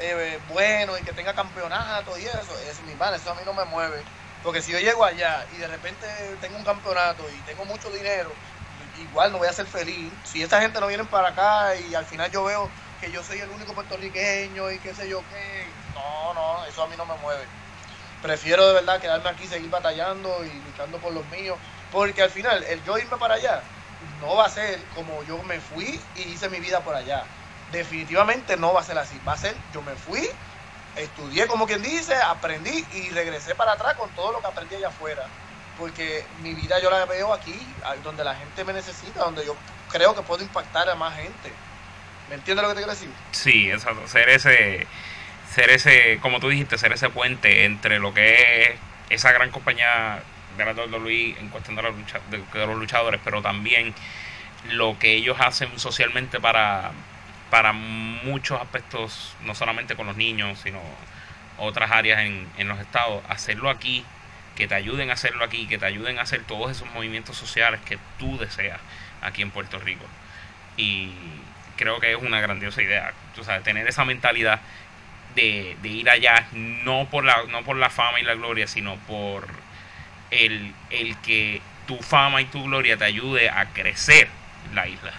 [0.00, 2.58] eh, bueno y que tenga campeonato y eso.
[2.68, 4.02] Es mi pan, eso a mí no me mueve.
[4.42, 6.06] Porque si yo llego allá y de repente
[6.40, 8.30] tengo un campeonato y tengo mucho dinero,
[9.00, 10.12] igual no voy a ser feliz.
[10.24, 13.40] Si esta gente no viene para acá y al final yo veo que yo soy
[13.40, 17.16] el único puertorriqueño y qué sé yo qué, no, no, eso a mí no me
[17.16, 17.44] mueve.
[18.22, 21.58] Prefiero de verdad quedarme aquí, seguir batallando y luchando por los míos.
[21.96, 23.62] Porque al final, el yo irme para allá
[24.20, 27.24] no va a ser como yo me fui y hice mi vida por allá.
[27.72, 29.18] Definitivamente no va a ser así.
[29.26, 30.28] Va a ser, yo me fui,
[30.94, 34.88] estudié como quien dice, aprendí y regresé para atrás con todo lo que aprendí allá
[34.88, 35.22] afuera.
[35.78, 37.58] Porque mi vida yo la veo aquí,
[38.04, 39.56] donde la gente me necesita, donde yo
[39.90, 41.50] creo que puedo impactar a más gente.
[42.28, 43.10] ¿Me entiendes lo que te quiero decir?
[43.30, 44.06] Sí, exacto.
[44.06, 44.86] Ser ese,
[45.54, 50.22] ser ese, como tú dijiste, ser ese puente entre lo que es esa gran compañía
[50.56, 53.94] de la WWE en cuestión de, la lucha, de, los luchadores, pero también
[54.70, 56.90] lo que ellos hacen socialmente para,
[57.50, 60.80] para muchos aspectos, no solamente con los niños, sino
[61.58, 64.04] otras áreas en, en los estados, hacerlo aquí,
[64.56, 67.80] que te ayuden a hacerlo aquí, que te ayuden a hacer todos esos movimientos sociales
[67.84, 68.80] que tú deseas
[69.22, 70.04] aquí en Puerto Rico.
[70.76, 71.12] Y
[71.76, 74.60] creo que es una grandiosa idea, tú sabes, tener esa mentalidad
[75.34, 78.96] de, de ir allá, no por, la, no por la fama y la gloria, sino
[79.06, 79.46] por
[80.30, 84.28] el, el que tu fama y tu gloria te ayude a crecer
[84.74, 85.12] la isla.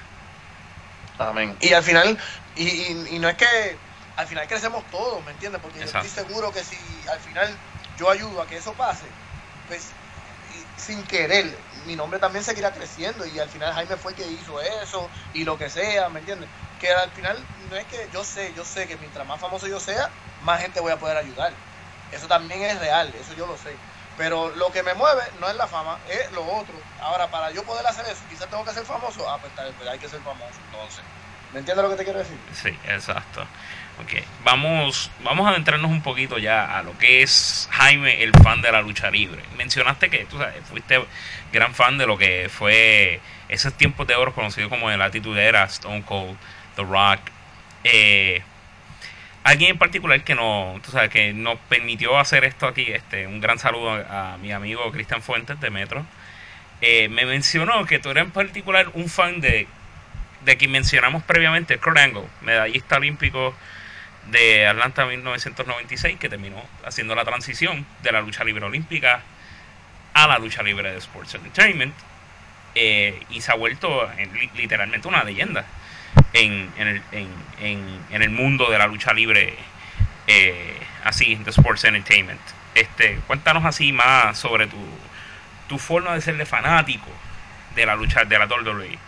[1.19, 1.55] Amén.
[1.61, 2.17] Y al final,
[2.55, 2.67] y,
[3.15, 3.77] y, no es que
[4.15, 5.61] al final crecemos todos, ¿me entiendes?
[5.61, 6.77] Porque yo estoy seguro que si
[7.09, 7.55] al final
[7.97, 9.05] yo ayudo a que eso pase,
[9.67, 9.89] pues
[10.77, 14.61] sin querer, mi nombre también seguirá creciendo y al final Jaime fue el que hizo
[14.61, 16.49] eso y lo que sea, ¿me entiendes?
[16.79, 17.37] Que al final
[17.69, 20.09] no es que yo sé, yo sé que mientras más famoso yo sea,
[20.43, 21.51] más gente voy a poder ayudar.
[22.11, 23.75] Eso también es real, eso yo lo sé.
[24.17, 26.73] Pero lo que me mueve no es la fama, es lo otro.
[26.99, 29.29] Ahora, para yo poder hacer eso, quizás tengo que ser famoso.
[29.29, 31.03] Ah, pues, pues hay que ser famoso, entonces.
[31.53, 32.37] ¿Me entiendes lo que te quiero decir?
[32.53, 33.45] Sí, exacto.
[33.99, 38.61] Ok, vamos, vamos a adentrarnos un poquito ya a lo que es Jaime, el fan
[38.61, 39.41] de la lucha libre.
[39.55, 41.03] Mencionaste que tú sabes, fuiste
[41.51, 45.63] gran fan de lo que fue esos tiempos de oro conocidos como de la titulera
[45.63, 46.37] Stone Cold,
[46.75, 47.21] The Rock.
[47.83, 48.43] Eh,
[49.47, 53.39] alguien en particular que no, tú sabes, que nos permitió hacer esto aquí, este, un
[53.39, 56.05] gran saludo a, mi amigo Cristian Fuentes de Metro,
[56.81, 59.67] eh, me mencionó que tú eres en particular un fan de,
[60.43, 63.55] de quien mencionamos previamente, Kurt Angle, medallista olímpico
[64.31, 69.21] de Atlanta 1996, que terminó haciendo la transición de la lucha libre olímpica
[70.13, 71.95] a la lucha libre de Sports Entertainment,
[72.75, 74.09] eh, y se ha vuelto
[74.57, 75.65] literalmente una leyenda
[76.33, 79.55] en, en, el, en, en el mundo de la lucha libre,
[80.27, 82.41] eh, así, de Sports Entertainment.
[82.75, 84.77] Este, cuéntanos así más sobre tu,
[85.67, 87.07] tu forma de ser de fanático
[87.75, 88.99] de la lucha de la WWE.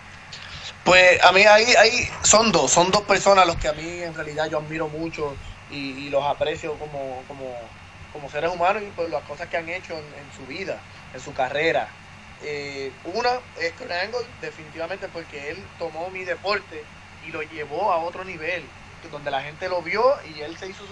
[0.83, 4.15] Pues a mí ahí, ahí son dos, son dos personas los que a mí en
[4.15, 5.35] realidad yo admiro mucho
[5.69, 7.55] y, los aprecio como, como,
[8.12, 10.79] como, seres humanos y por las cosas que han hecho en, su vida,
[11.13, 11.89] en su carrera.
[12.41, 16.84] Eh, una es Kurt Angle, definitivamente porque él tomó mi deporte
[17.28, 18.63] y lo llevó a otro nivel,
[19.12, 20.04] donde la gente lo vio
[20.36, 20.84] y él se hizo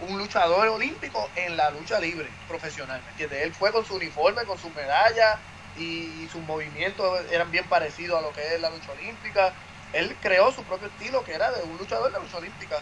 [0.00, 4.70] un luchador olímpico en la lucha libre profesional, Él fue con su uniforme, con su
[4.70, 5.38] medalla
[5.76, 9.52] y sus movimientos eran bien parecidos a lo que es la lucha olímpica.
[9.92, 12.76] Él creó su propio estilo que era de un luchador de la lucha olímpica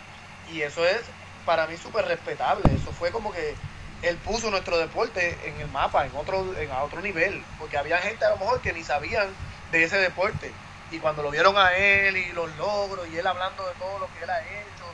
[0.46, 1.00] y eso es
[1.44, 2.62] para mí súper respetable.
[2.74, 3.54] Eso fue como que
[4.02, 7.98] él puso nuestro deporte en el mapa, en otro, en a otro nivel, porque había
[7.98, 9.28] gente a lo mejor que ni sabían
[9.72, 10.52] de ese deporte
[10.90, 14.06] y cuando lo vieron a él y los logros y él hablando de todo lo
[14.14, 14.84] que él ha hecho,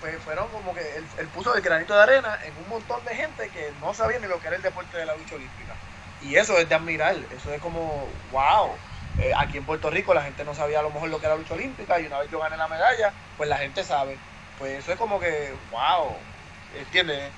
[0.00, 3.48] pues fueron como que él, puso el granito de arena en un montón de gente
[3.50, 5.74] que no sabía ni lo que era el deporte de la lucha olímpica.
[6.22, 8.70] Y eso es de admirar, eso es como, wow.
[9.20, 11.36] Eh, aquí en Puerto Rico la gente no sabía a lo mejor lo que era
[11.36, 14.18] la lucha olímpica y una vez yo gané la medalla, pues la gente sabe.
[14.58, 16.16] Pues eso es como que, wow,
[16.76, 17.30] ¿entiendes?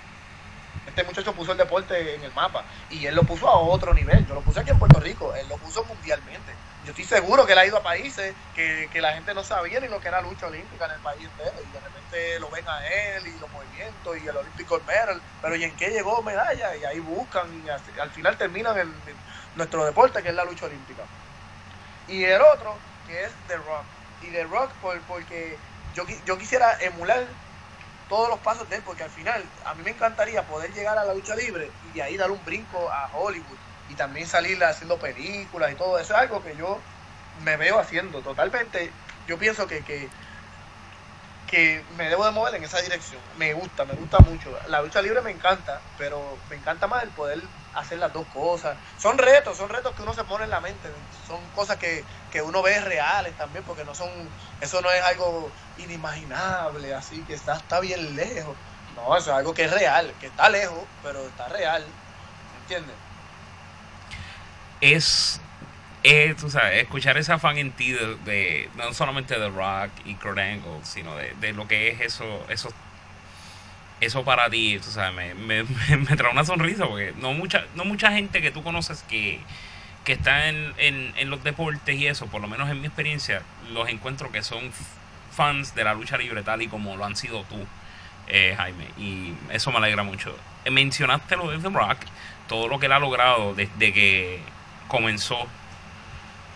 [0.86, 4.26] Este muchacho puso el deporte en el mapa y él lo puso a otro nivel.
[4.26, 6.52] Yo lo puse aquí en Puerto Rico, él lo puso mundialmente.
[6.86, 9.88] Yo estoy seguro que él ha ido a países que, la gente no sabía ni
[9.88, 12.86] lo que era lucha olímpica en el país entero y de repente lo ven a
[12.86, 16.76] él y los movimientos y el Olympic Medal, pero ¿y en qué llegó medalla?
[16.76, 17.68] Y ahí buscan y
[18.00, 18.94] al final terminan en,
[19.56, 21.02] nuestro deporte que es la lucha olímpica.
[22.06, 22.76] Y el otro
[23.08, 23.84] que es The Rock.
[24.22, 25.58] Y The Rock por, porque
[25.94, 27.24] yo, yo quisiera emular
[28.06, 31.04] todos los pasos de él, porque al final a mí me encantaría poder llegar a
[31.04, 34.98] la lucha libre y de ahí dar un brinco a Hollywood y también salir haciendo
[34.98, 36.86] películas y todo eso es algo que yo
[37.32, 39.00] me veo haciendo totalmente.
[39.26, 40.14] Yo pienso que, que,
[41.46, 43.22] que me debo de mover en esa dirección.
[43.36, 44.58] Me gusta, me gusta mucho.
[44.68, 47.40] La lucha libre me encanta, pero me encanta más el poder
[47.76, 48.76] hacer las dos cosas.
[48.98, 50.88] Son retos, son retos que uno se pone en la mente.
[51.26, 54.08] Son cosas que, que uno ve reales también, porque no son,
[54.60, 58.56] eso no es algo inimaginable, así que está, está bien lejos.
[58.96, 61.84] No, eso es algo que es real, que está lejos, pero está real.
[62.62, 62.96] ¿Entiendes?
[64.80, 65.40] Es,
[66.02, 70.38] es tú sabes, escuchar esa fan en ti de, no solamente de Rock y Kurt
[70.38, 72.70] Angle, sino de, de lo que es eso, eso
[74.00, 77.85] eso para ti, tú sabes, me, me, me, trae una sonrisa porque no mucha, no
[77.85, 79.40] mucha gente que tú conoces que,
[80.04, 83.88] que está en, en, los deportes y eso, por lo menos en mi experiencia, los
[83.88, 84.70] encuentro que son
[85.32, 87.56] fans de la lucha libre tal y como lo han sido tú,
[88.28, 90.37] eh, Jaime, y eso me alegra mucho.
[90.64, 91.98] Eh, mencionaste lo de The Rock,
[92.48, 94.40] todo lo que él ha logrado desde que
[94.88, 95.46] comenzó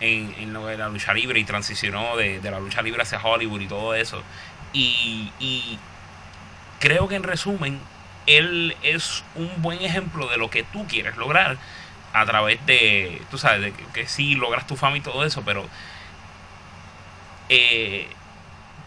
[0.00, 3.20] en, en lo de la lucha libre y transicionó de, de la lucha libre hacia
[3.20, 4.22] Hollywood y todo eso.
[4.72, 5.79] Y, y
[6.81, 7.79] creo que en resumen,
[8.27, 11.57] él es un buen ejemplo de lo que tú quieres lograr
[12.12, 15.69] a través de, tú sabes, de que, sí logras tu fama y todo eso, pero
[17.49, 18.09] eh,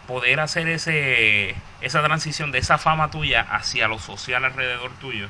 [0.06, 5.28] poder hacer ese esa transición de esa fama tuya hacia lo social alrededor tuyo,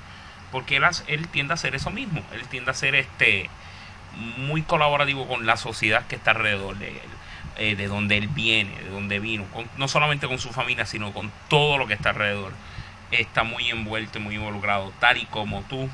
[0.53, 3.50] porque él, él tiende a hacer eso mismo, él tiende a ser este
[4.37, 7.13] muy colaborativo con la sociedad que está alrededor de él.
[7.56, 11.30] Eh, de donde él viene, de donde vino, no solamente con su familia, sino con
[11.48, 12.52] todo lo que está alrededor.
[13.12, 15.88] Está muy envuelto y muy involucrado, tal y como tú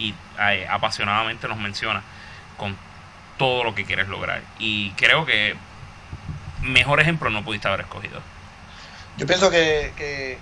[0.00, 2.02] y eh, apasionadamente nos menciona
[2.56, 2.76] con
[3.38, 4.42] todo lo que quieres lograr.
[4.58, 5.54] Y creo que
[6.62, 8.20] mejor ejemplo no pudiste haber escogido.
[9.16, 10.38] Yo pienso que,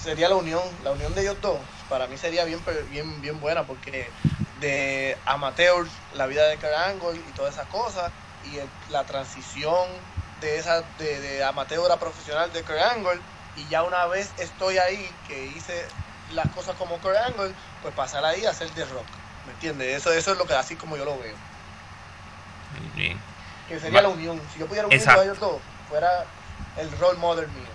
[0.00, 1.58] sería la unión, la unión de ellos dos,
[1.88, 2.60] para mí sería bien,
[2.92, 4.08] bien, bien buena, porque
[4.60, 8.12] de amateurs, la vida de Carango y todas esas cosas,
[8.44, 9.88] y la transición
[10.40, 13.20] de esa de, amateur a profesional de Kurt Angle
[13.56, 15.84] y ya una vez estoy ahí que hice
[16.32, 19.06] las cosas como Kurt Angle pues pasar ahí a hacer de rock
[19.46, 19.96] ¿me entiendes?
[19.96, 21.34] eso eso es lo que así como yo lo veo.
[23.68, 24.40] Que sería la unión.
[24.52, 26.26] Si yo pudiera unir a ellos dos fuera
[26.76, 27.66] el role model mío.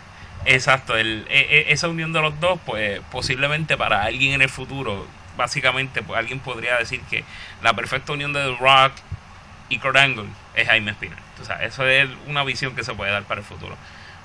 [0.46, 4.50] Exacto, el, e, e, esa unión de los dos, pues posiblemente para alguien en el
[4.50, 7.24] futuro, básicamente, pues alguien podría decir que
[7.62, 8.94] la perfecta unión de The Rock
[9.74, 11.20] y Angle es Jaime Espinal.
[11.42, 13.76] O sea, eso es una visión que se puede dar para el futuro.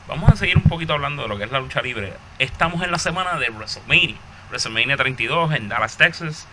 [0.07, 2.13] Vamos a seguir un poquito hablando de lo que es la lucha libre.
[2.39, 4.17] Estamos en la semana de WrestleMania.
[4.49, 6.47] WrestleMania 32 en Dallas, Texas.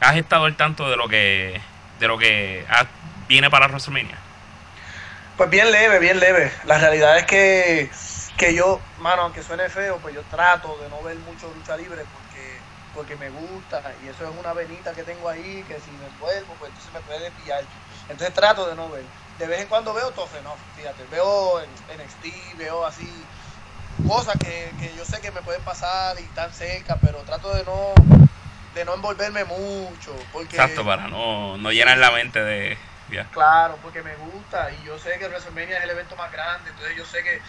[0.00, 1.60] ¿Has estado al tanto de lo que
[2.00, 2.64] de lo que
[3.28, 4.18] viene para WrestleMania?
[5.36, 6.52] Pues bien leve, bien leve.
[6.64, 7.90] La realidad es que,
[8.36, 12.02] que yo, mano, aunque suene feo, pues yo trato de no ver mucho lucha libre
[12.12, 12.58] porque
[12.94, 16.54] porque me gusta y eso es una venita que tengo ahí que si me vuelvo
[16.58, 17.64] pues entonces me puede pillar
[18.12, 19.04] entonces trato de no ver.
[19.38, 23.08] De vez en cuando veo no fíjate, veo en NXT, veo así
[24.06, 27.94] cosas que, yo sé que me pueden pasar y están cerca, pero trato de no
[28.74, 30.14] de no envolverme mucho.
[30.32, 32.78] Porque, Exacto, para no, no llenar la mente de...
[33.30, 36.96] Claro, porque me gusta y yo sé que WrestleMania es el evento más grande, entonces
[36.96, 37.42] yo sé que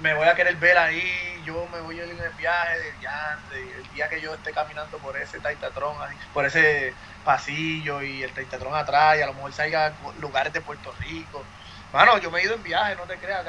[0.00, 3.70] me voy a querer ver ahí, yo me voy a ir en el viaje del
[3.76, 5.96] el día que yo esté caminando por ese Taitatron,
[6.32, 10.92] por ese pasillo y el Taitatron atrás y a lo mejor salga lugares de Puerto
[11.00, 11.44] Rico.
[11.92, 13.44] Mano, yo me he ido en viaje, no te creas.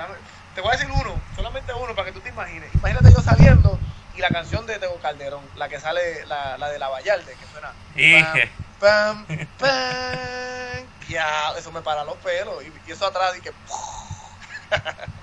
[0.55, 2.73] Te voy a decir uno, solamente uno, para que tú te imagines.
[2.73, 3.79] Imagínate yo saliendo
[4.15, 7.45] y la canción de Tego Calderón, la que sale, la, la de la Vallarde, que
[7.45, 7.71] suena.
[8.79, 12.63] Pam, pam, pam, ya, eso me para los pelos.
[12.63, 13.51] Y, eso atrás y que.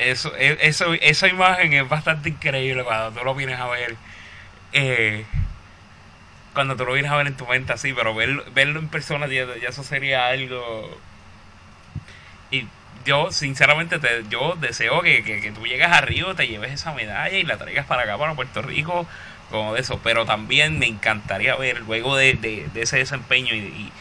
[0.00, 3.96] eso, e, eso, esa imagen es bastante increíble cuando tú lo vienes a ver.
[4.72, 5.24] Eh,
[6.54, 9.26] cuando tú lo vienes a ver en tu mente así, pero verlo, verlo en persona
[9.28, 10.98] ya, eso sería algo...
[12.50, 12.66] Y
[13.04, 17.36] yo sinceramente te, yo deseo que, que, tú llegues a Río, te lleves esa medalla
[17.36, 19.06] y la traigas para acá, para Puerto Rico,
[19.50, 20.00] como de eso.
[20.02, 23.92] Pero también me encantaría ver, luego de, de, ese desempeño y,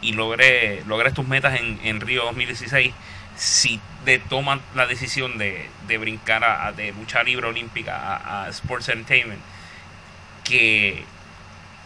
[0.00, 2.94] y, logres, tus metas en, en Río 2016,
[3.38, 8.88] si te toman la decisión de, de brincar a, de lucha libre olímpica a, Sports
[8.88, 9.40] Entertainment,
[10.44, 11.04] que,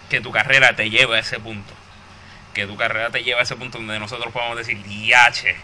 [0.09, 1.75] que tu carrera te lleve a ese punto.
[2.55, 5.57] Que tu carrera te lleve a ese punto donde nosotros podamos decir, diache,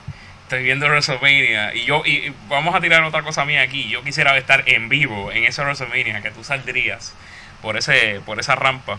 [0.43, 3.89] estoy viendo WrestleMania y yo y vamos a tirar otra cosa mía aquí.
[3.89, 7.15] Yo quisiera estar en vivo en ese WrestleMania que tú saldrías
[7.63, 8.99] por ese por esa rampa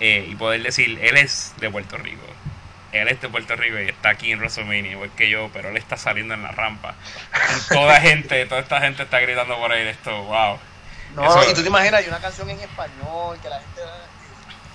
[0.00, 2.24] eh, y poder decir él es de Puerto Rico
[2.92, 5.76] él es de Puerto Rico y está aquí en WrestleMania igual que yo pero él
[5.76, 6.94] está saliendo en la rampa
[7.68, 10.58] toda gente toda esta gente está gritando por ahí esto wow
[11.14, 13.82] no y tú te imaginas hay una canción en español que la gente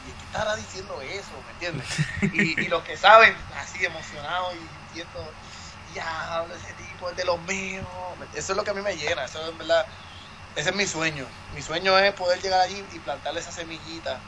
[0.08, 1.88] y qué estará diciendo eso ¿me entiendes?
[2.34, 5.34] y, y los que saben así emocionados y viendo
[5.94, 7.86] diablo, ese tipo es de los míos.
[8.34, 9.86] Eso es lo que a mí me llena, eso es verdad.
[10.56, 11.26] Ese es mi sueño.
[11.56, 14.20] Mi sueño es poder llegar allí y plantarle esa semillita.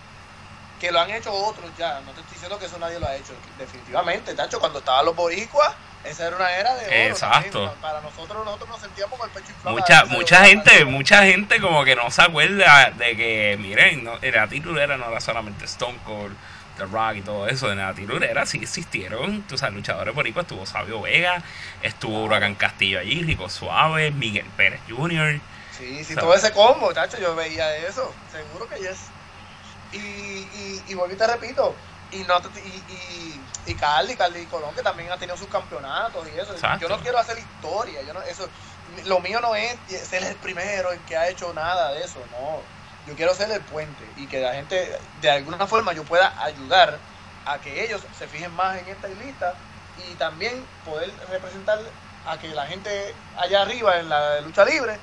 [0.80, 2.02] Que lo han hecho otros ya.
[2.02, 3.34] No te estoy diciendo que eso nadie lo ha hecho.
[3.58, 6.94] Definitivamente, Tacho, cuando estaban los boricuas, esa era una era de oro.
[6.94, 7.76] Exacto.
[7.82, 9.78] Para nosotros, nosotros nos sentíamos con el pecho inflado.
[9.78, 14.48] Mucha, mucha gente, mucha gente como que no se acuerda de que, miren, no, la
[14.48, 16.36] titulera no era solamente Stone Cold
[16.78, 19.44] The Rock y todo eso de la tirurera sí existieron.
[19.44, 21.42] Tú sabes, luchadores ahí estuvo Sabio Vega,
[21.82, 25.40] estuvo Huracán Castillo allí, Rico Suave, Miguel Pérez Jr.
[25.78, 29.10] Sí, sí, todo ese combo, tacho, yo veía eso, seguro que yes.
[29.96, 31.74] Y, y, y volví te repito,
[32.12, 36.40] y, no, y, y, y Carly, Carly Colón, que también ha tenido sus campeonatos y
[36.40, 36.54] eso.
[36.80, 38.48] Yo no quiero hacer historia, yo no, eso,
[39.06, 42.60] lo mío no es ser el primero en que ha hecho nada de eso, no
[43.08, 46.98] yo quiero ser el puente y que la gente, de alguna forma, yo pueda ayudar
[47.46, 49.54] a que ellos se fijen más en esta lista
[50.10, 51.80] y también poder representar
[52.28, 54.98] a que la gente allá arriba en la lucha libre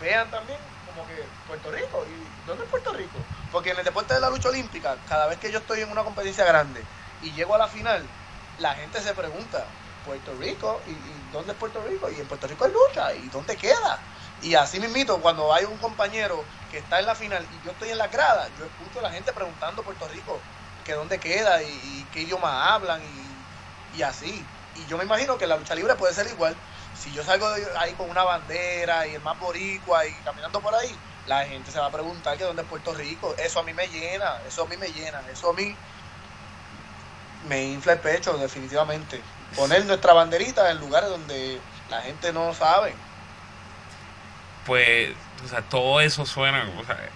[0.00, 2.04] vean también como que Puerto Rico.
[2.08, 3.18] ¿Y dónde es Puerto Rico?
[3.52, 6.04] Porque en el deporte de la lucha olímpica, cada vez que yo estoy en una
[6.04, 6.82] competencia grande
[7.22, 8.04] y llego a la final,
[8.58, 9.64] la gente se pregunta,
[10.04, 12.10] Puerto Rico, ¿y, y dónde es Puerto Rico?
[12.10, 13.98] Y en Puerto Rico hay lucha, ¿y dónde queda?
[14.42, 17.90] Y así mismito, cuando hay un compañero que está en la final y yo estoy
[17.90, 20.40] en la grada, yo escucho a la gente preguntando Puerto Rico
[20.84, 23.02] que dónde queda y, qué idioma hablan
[23.94, 24.44] y, así.
[24.74, 26.54] Y yo me imagino que la lucha libre puede ser igual.
[26.94, 27.46] Si yo salgo
[27.78, 30.94] ahí con una bandera y el más boricua y caminando por ahí,
[31.26, 33.34] la gente se va a preguntar que dónde es Puerto Rico.
[33.38, 35.74] Eso a mí me llena, eso a mí me llena, eso a mí
[37.48, 39.20] me infla el pecho definitivamente.
[39.54, 41.60] Poner nuestra banderita en lugares donde
[41.90, 42.94] la gente no sabe
[44.66, 45.10] pues,
[45.44, 46.64] o sea, todo eso suena,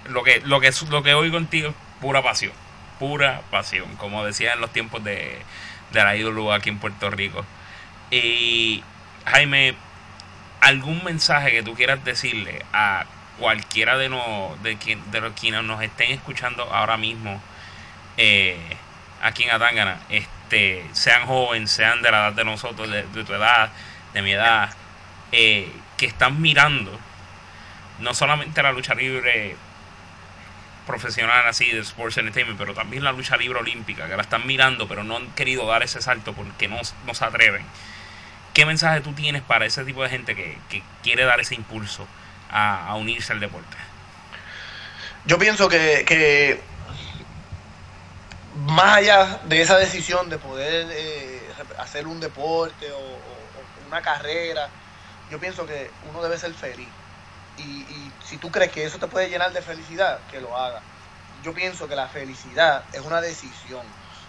[0.09, 2.53] lo que, lo que, lo que oigo contigo es pura pasión,
[2.99, 5.37] pura pasión, como decía en los tiempos de,
[5.93, 7.45] de la ídolo aquí en Puerto Rico.
[8.11, 8.85] Y
[9.27, 9.75] Jaime,
[10.61, 13.05] algún mensaje que tú quieras decirle a
[13.41, 14.77] cualquiera de, los de,
[15.11, 17.43] de los quienes nos estén escuchando ahora mismo
[18.17, 18.59] eh,
[19.23, 23.71] aquí en Atangana, este, sean jóvenes, sean de la edad de nosotros, de, tu edad,
[24.13, 24.71] de mi edad,
[25.33, 26.99] eh, que están mirando
[27.99, 29.57] no solamente la lucha libre
[30.87, 34.87] profesional así de Sports Entertainment, pero también la lucha libre olímpica, que la están mirando,
[34.87, 37.65] pero no han querido dar ese salto porque no, no se atreven.
[38.55, 40.59] ¿Qué mensaje tú tienes para ese tipo de gente que,
[41.03, 42.07] quiere dar ese impulso
[42.51, 43.77] a, unirse al deporte?
[45.25, 46.61] Yo pienso que,
[48.55, 51.43] más allá de esa decisión de poder eh,
[51.79, 53.19] hacer un deporte o
[53.87, 54.69] una carrera,
[55.31, 56.89] yo pienso que uno debe ser feliz
[57.59, 60.81] y, si tú crees que eso te puede llenar de felicidad, que lo haga.
[61.43, 63.85] Yo pienso que la felicidad es una decisión.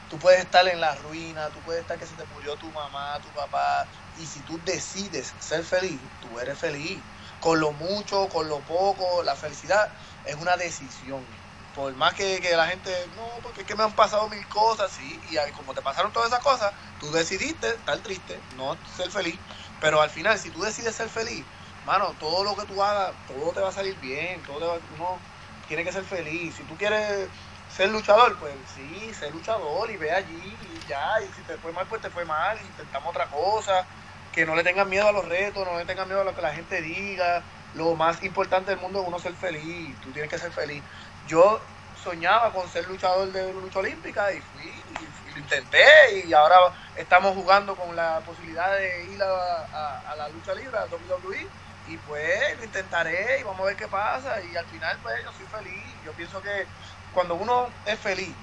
[0.10, 3.20] Tú puedes estar en la ruina, tú puedes estar que se te murió tu mamá,
[3.20, 3.86] tu papá,
[4.20, 7.00] y si tú decides ser feliz, tú eres feliz.
[7.42, 9.92] Con lo mucho, con lo poco, la felicidad
[10.24, 11.28] es una decisión.
[11.74, 15.22] Por más que, la gente, no, porque es que me han pasado mil cosas, sí,
[15.24, 19.42] y como te pasaron todas esas cosas, tú decidiste estar triste, no ser feliz.
[19.80, 21.48] Pero al final, si tú decides ser feliz,
[21.84, 25.26] mano, todo lo que tú hagas, todo te va a salir bien, todo uno
[25.66, 26.56] tiene que ser feliz.
[26.58, 27.32] Si tú quieres
[27.68, 31.72] ser luchador, pues sí, ser luchador y ve allí y ya, y si te fue
[31.74, 33.88] mal, pues te fue mal, intentamos otra cosa,
[34.34, 36.42] que no le tengan miedo a los retos, no le tengan miedo a lo que
[36.42, 37.44] la gente diga.
[37.76, 40.84] Lo más importante del mundo es uno ser feliz, tú tienes que ser feliz.
[41.28, 41.60] Yo
[42.04, 46.58] soñaba con ser luchador de lucha olímpica y fui, y, lo intenté y ahora
[46.98, 51.48] estamos jugando con la posibilidad de ir a, la lucha libre, a WWE
[51.88, 55.32] y pues lo intentaré y vamos a ver qué pasa y al final pues yo
[55.32, 55.84] soy feliz.
[56.06, 56.66] Yo pienso que
[57.14, 58.34] cuando uno es feliz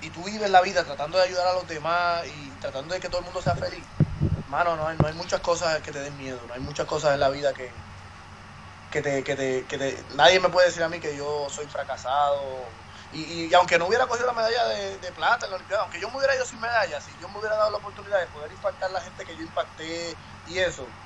[0.00, 3.08] y tú vives la vida tratando de ayudar a los demás y tratando de que
[3.08, 3.84] todo el mundo sea feliz,
[4.46, 7.14] Mano, no hay, no hay muchas cosas que te den miedo, no hay muchas cosas
[7.14, 7.84] en la vida que,
[8.90, 11.66] que te, que te, que te, nadie me puede decir a mí que yo soy
[11.68, 12.84] fracasado.
[13.10, 16.10] Y, y, aunque no hubiera cogido la medalla de, plata en la Olimpiada, aunque yo
[16.10, 18.90] me hubiera ido sin medalla, si yo me hubiera dado la oportunidad de poder impactar
[18.90, 20.96] a la gente que yo impacté y eso,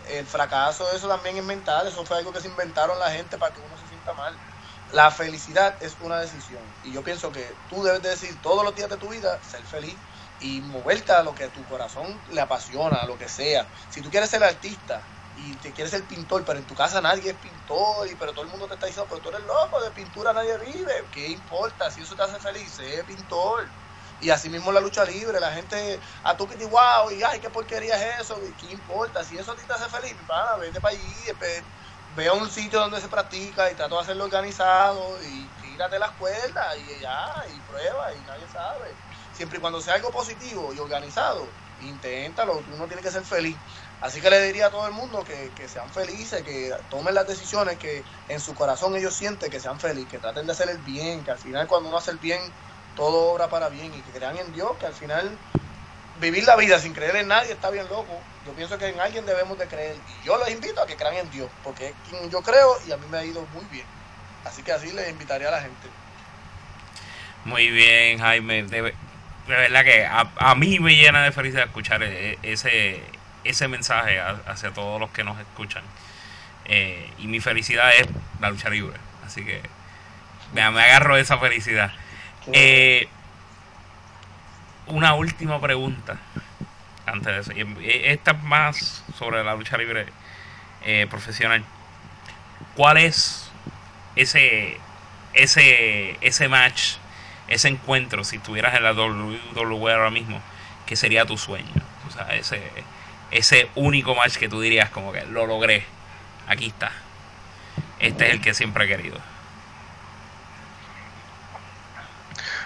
[0.00, 3.52] el fracaso, eso también es mental, eso fue algo que se inventaron la gente para
[3.52, 4.42] que uno se sienta mal.
[4.88, 8.74] La felicidad es una decisión y yo pienso que tú debes de decir todos los
[8.74, 10.02] días de tu vida ser feliz
[10.38, 13.70] y moverte a lo que tu corazón le apasiona, a lo que sea.
[13.88, 17.30] Si tú quieres ser artista y te quieres ser pintor, pero en tu casa nadie
[17.30, 19.90] es pintor, y pero todo el mundo te está diciendo, pero tú eres loco, de
[19.92, 21.90] pintura nadie vive, ¿qué importa?
[21.90, 23.74] Si eso te hace feliz, sé pintor.
[24.20, 27.50] Y así mismo la lucha libre, la gente a tu que wow, y ay, qué
[27.50, 29.24] porquería es eso, ¿qué importa?
[29.24, 31.14] Si eso a ti te hace feliz, para, vete para allí,
[32.08, 36.12] ve a un sitio donde se practica y trata de hacerlo organizado y tírate las
[36.12, 38.98] cuerdas y ya, y prueba y nadie sabe.
[39.38, 41.46] Siempre y cuando sea algo positivo y organizado,
[41.82, 43.56] inténtalo, uno tiene que ser feliz.
[44.00, 47.28] Así que le diría a todo el mundo que, que, sean felices, que tomen las
[47.28, 50.78] decisiones que en su corazón ellos sienten que sean felices, que traten de hacer el
[50.78, 52.40] bien, que al final cuando uno hace el bien,
[52.96, 55.30] todo obra para bien y que crean en Dios, que al final
[56.20, 58.20] vivir la vida sin creer en nadie está bien loco.
[58.44, 59.94] Yo pienso que en alguien debemos de creer.
[60.20, 62.90] Y yo les invito a que crean en Dios, porque es quien yo creo y
[62.90, 63.86] a mí me ha ido muy bien.
[64.44, 65.86] Así que así les invitaría a la gente.
[67.44, 68.66] Muy bien, Jaime.
[69.48, 73.02] De, verdad que a, a, mí me llena de felicidad escuchar e, ese,
[73.44, 75.82] ese mensaje hacia todos los que nos escuchan.
[76.66, 78.06] Eh, y mi felicidad es
[78.40, 78.96] la lucha libre.
[79.26, 79.62] Así que
[80.52, 81.92] me, me agarro de esa felicidad.
[82.52, 83.08] Eh,
[84.86, 86.18] una última pregunta
[87.06, 87.78] antes de eso.
[87.82, 90.06] Esta es más sobre la lucha libre
[90.84, 91.64] eh, profesional.
[92.74, 93.50] ¿Cuál es
[94.16, 94.78] ese,
[95.34, 96.96] ese, ese match,
[97.48, 100.40] ese encuentro, si estuvieras en la WWE ahora mismo,
[100.86, 101.82] que sería tu sueño?
[102.06, 102.62] O sea, ese,
[103.30, 105.84] ese único match que tú dirías como que lo logré.
[106.46, 106.92] Aquí está.
[107.98, 109.18] Este es el que siempre he querido.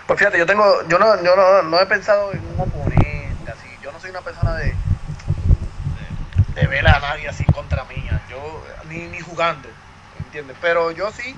[0.07, 3.69] Pues fíjate, yo tengo, yo no, yo no, no he pensado en un oponente así.
[3.83, 4.75] Yo no soy una persona de,
[6.55, 8.21] de, de a nadie así contra mía.
[8.29, 9.69] Yo ni, ni jugando,
[10.19, 10.57] ¿entiendes?
[10.61, 11.37] Pero yo sí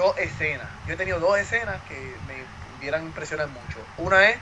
[0.00, 0.66] dos escenas.
[0.86, 1.94] Yo he tenido dos escenas que
[2.26, 2.34] me
[2.78, 3.78] hubieran impresionado mucho.
[3.98, 4.38] Una es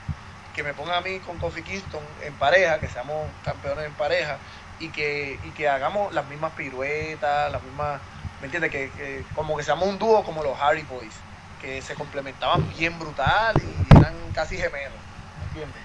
[0.55, 4.37] que me pongan a mí con Kofi Kingston en pareja, que seamos campeones en pareja
[4.79, 7.99] y que, y que hagamos las mismas piruetas, las mismas,
[8.39, 8.71] ¿me entiendes?
[8.71, 11.13] Que, que como que seamos un dúo como los Harry Boys
[11.61, 14.93] que se complementaban bien brutal y eran casi gemelos,
[15.39, 15.81] ¿me entiendes?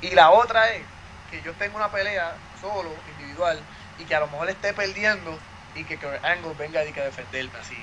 [0.00, 0.82] Y la otra es
[1.30, 3.60] que yo tengo una pelea solo, individual,
[4.00, 5.38] y que a lo mejor esté perdiendo
[5.74, 7.76] y que Kurt Angle venga y que defenderme así,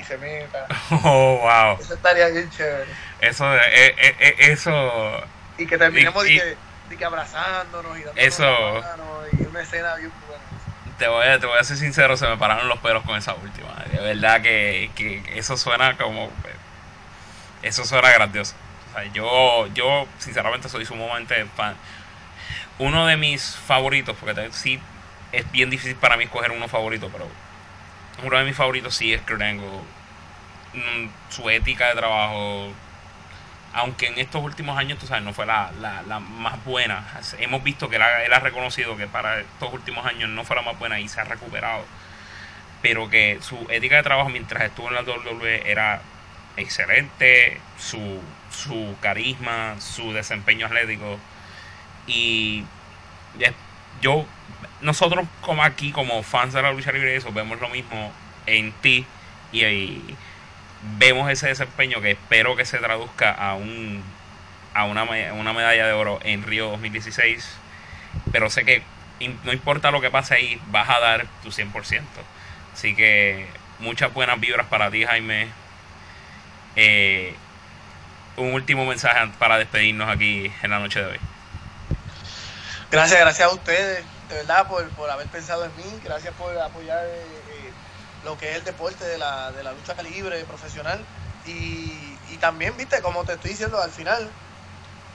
[0.00, 0.66] y se meta.
[0.90, 1.78] Oh, wow.
[1.80, 2.90] Eso estaría bien chévere.
[3.20, 5.22] Eso, eh, eh, eh, eso.
[5.58, 6.56] Y que terminemos y, y, de,
[6.96, 10.42] que, abrazándonos y dándonos eso, manos y una escena bien buena.
[10.98, 13.34] Te voy, a, te voy a ser sincero, se me pararon los pelos con esa
[13.34, 13.84] última.
[13.90, 16.30] De verdad que, que eso suena como
[17.64, 18.54] eso suena grandioso.
[18.90, 21.74] O sea, yo, yo sinceramente soy sumamente fan.
[22.78, 24.80] Uno de mis favoritos, porque sí
[25.36, 27.28] es bien difícil para mí escoger uno favorito, pero
[28.22, 29.40] uno de mis favoritos sí es Kurt.
[30.74, 32.72] Mm, su ética de trabajo,
[33.72, 37.04] aunque en estos últimos años, tú sabes, no fue la, la, la más buena.
[37.38, 40.56] Hemos visto que él ha, él ha, reconocido que para estos últimos años no fue
[40.56, 41.84] la más buena y se ha recuperado.
[42.82, 46.02] Pero que su ética de trabajo mientras estuvo en la WWE era
[46.56, 48.20] excelente, su,
[48.50, 51.18] su carisma, su desempeño atlético.
[52.06, 52.64] Y
[54.00, 54.26] yo,
[54.84, 58.12] nosotros como aquí, como fans de la lucha libre, eso, vemos lo mismo
[58.46, 59.04] en ti
[59.52, 60.00] y,
[60.98, 64.02] vemos ese desempeño que espero que se traduzca a un
[64.74, 67.48] una medalla de oro en Río 2016
[68.32, 68.82] pero sé que
[69.44, 72.02] no importa lo que pase ahí vas a dar tu 100%
[72.74, 75.48] así que muchas buenas vibras para ti Jaime.
[76.76, 77.34] Eh,
[78.36, 81.20] un último mensaje para despedirnos aquí en la noche de hoy.
[82.90, 87.04] Gracias, gracias a ustedes, de verdad, por, por haber pensado en mí, gracias por apoyar
[87.04, 87.72] eh, eh,
[88.24, 91.04] lo que es el deporte de la, de la lucha libre profesional.
[91.46, 94.30] Y, y, también, viste, como te estoy diciendo, al final,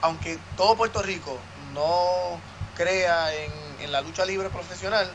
[0.01, 1.39] aunque todo Puerto Rico
[1.73, 2.39] no
[2.75, 3.51] crea en,
[3.81, 5.09] en la lucha libre profesional,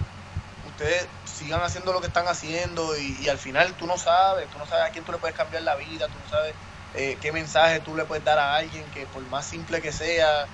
[0.75, 4.67] ustedes sigan haciendo lo que están haciendo y, al final tú no sabes, tú no
[4.67, 6.55] sabes a quién tú le puedes cambiar la vida, tú no sabes
[6.95, 10.47] eh, qué mensaje tú le puedes dar a alguien que por más simple que sea,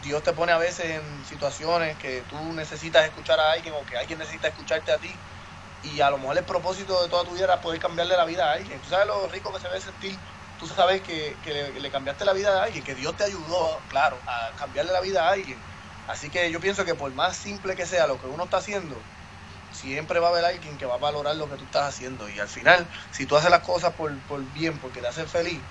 [0.00, 3.96] Dios te pone a veces en situaciones que tú necesitas escuchar a alguien o que
[3.96, 5.22] alguien necesita escucharte a ti
[5.80, 8.50] y a lo mejor el propósito de toda tu vida era poder cambiarle la vida
[8.50, 8.80] a alguien.
[8.80, 10.22] Tú sabes lo rico que se ve sentir,
[10.56, 13.86] tú sabes que, que le, le cambiaste la vida a alguien, que Dios te ayudó,
[13.88, 15.66] claro, a cambiarle la vida a alguien
[16.06, 19.10] Así que yo pienso que por más simple que sea lo que uno está haciendo,
[19.70, 22.28] siempre va a haber alguien que va a valorar lo que tú estás haciendo.
[22.30, 25.68] Y al final, si tú haces las cosas por, por bien, porque te hacen feliz,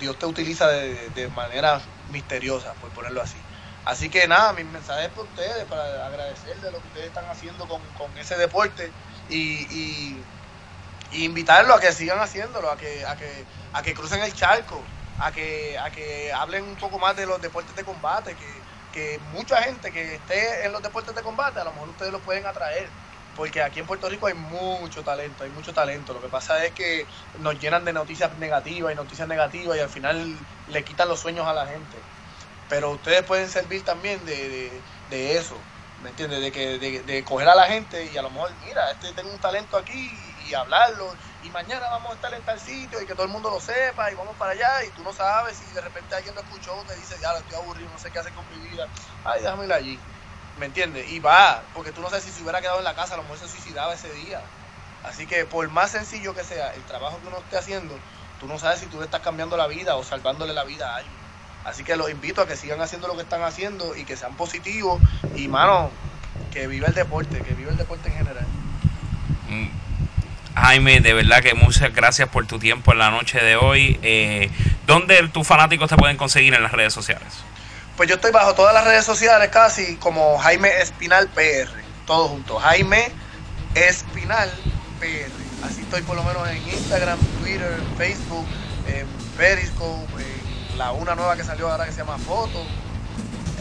[0.00, 1.80] Dios te utiliza de, manera
[2.10, 3.36] misteriosa, por ponerlo así.
[3.84, 8.18] Así que nada, mis mensajes para ustedes, para agradecerles lo que ustedes están haciendo con,
[8.18, 8.90] ese deporte
[9.28, 10.24] y, y,
[11.12, 14.82] invitarlos a que sigan haciéndolo, a que, a que, a que crucen el charco,
[15.18, 19.18] a que, a que hablen un poco más de los deportes de combate, que, que
[19.32, 22.46] mucha gente que esté en los deportes de combate, a lo mejor ustedes los pueden
[22.46, 22.88] atraer.
[23.32, 26.12] Porque aquí en Puerto Rico hay mucho talento, hay mucho talento.
[26.12, 27.06] Lo que pasa es que
[27.38, 31.46] nos llenan de noticias negativas y noticias negativas y al final le quitan los sueños
[31.46, 32.06] a la gente.
[32.68, 36.40] Pero ustedes pueden servir también de, de, eso, ¿me entiendes?
[36.40, 39.32] De, que, de, de coger a la gente y a lo mejor, mira, este tengo
[39.32, 40.10] un talento aquí
[40.48, 43.50] y hablarlo y mañana vamos a estar en tal sitio y que todo el mundo
[43.50, 46.40] lo sepa y vamos para allá y tú no sabes si de repente alguien lo
[46.42, 48.88] escuchó te dice ya estoy aburrido no sé qué hacer con mi vida
[49.24, 50.04] ay déjame ir allí
[50.58, 51.10] ¿me entiendes?
[51.10, 53.22] y va porque tú no sabes si se hubiera quedado en la casa a lo
[53.24, 54.40] mejor se suicidaba ese día
[55.04, 57.98] así que por más sencillo que sea el trabajo que uno esté haciendo
[58.38, 60.96] tú no sabes si tú le estás cambiando la vida o salvándole la vida a
[60.96, 61.14] alguien
[61.64, 64.34] así que los invito a que sigan haciendo lo que están haciendo y que sean
[64.34, 65.00] positivos
[65.36, 65.90] y mano
[66.52, 68.46] que viva el deporte que viva el deporte en general
[69.48, 69.80] mm.
[70.54, 73.98] Jaime, de verdad que muchas gracias por tu tiempo en la noche de hoy.
[74.02, 74.50] Eh,
[74.86, 77.44] ¿Dónde tus fanáticos te pueden conseguir en las redes sociales?
[78.00, 81.68] Pues yo estoy bajo todas las redes sociales casi como Jaime Espinal PR,
[82.06, 82.58] todo junto.
[82.58, 83.12] Jaime
[83.74, 84.48] Espinal
[84.98, 85.66] PR.
[85.66, 88.46] Así estoy por lo menos en Instagram, Twitter, Facebook,
[88.88, 92.64] en Periscope, en la una nueva que salió ahora que se llama Foto,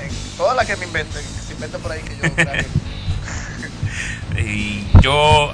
[0.02, 2.24] en todas las que me inventen, que se inventen por ahí que yo
[4.42, 5.52] Y yo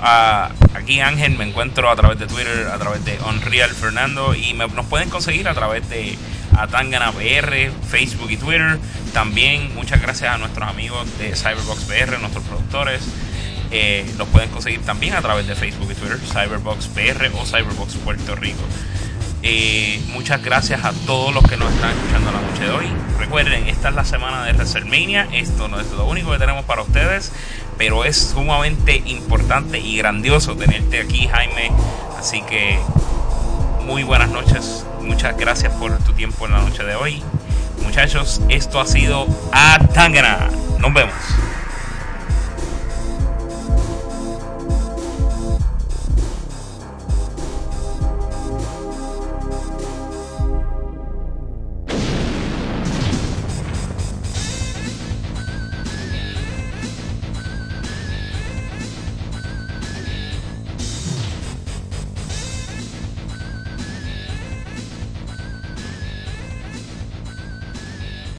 [0.76, 4.86] aquí Ángel me encuentro a través de Twitter, a través de Unreal Fernando y nos
[4.86, 6.16] pueden conseguir a través de
[6.58, 8.80] Atangana PR, Facebook y Twitter.
[9.14, 13.02] También muchas gracias a nuestros amigos de Cyberbox PR, nuestros productores.
[13.72, 17.96] Eh, los pueden conseguir también a través de Facebook y Twitter, Cyberbox PR o Cyberbox
[17.96, 18.62] Puerto Rico.
[19.42, 22.86] Eh, muchas gracias a todos los que nos están escuchando la noche de hoy.
[23.20, 25.28] Recuerden, esta es la semana de WrestleMania.
[25.34, 27.32] Esto no es lo único que tenemos para ustedes
[27.78, 31.72] pero es sumamente importante y grandioso tenerte aquí, Jaime.
[32.18, 32.80] Así que
[33.86, 34.86] muy buenas noches.
[35.06, 37.22] Muchas gracias por tu tiempo en la noche de hoy.
[37.84, 40.50] Muchachos, esto ha sido Atangana.
[40.80, 41.14] Nos vemos.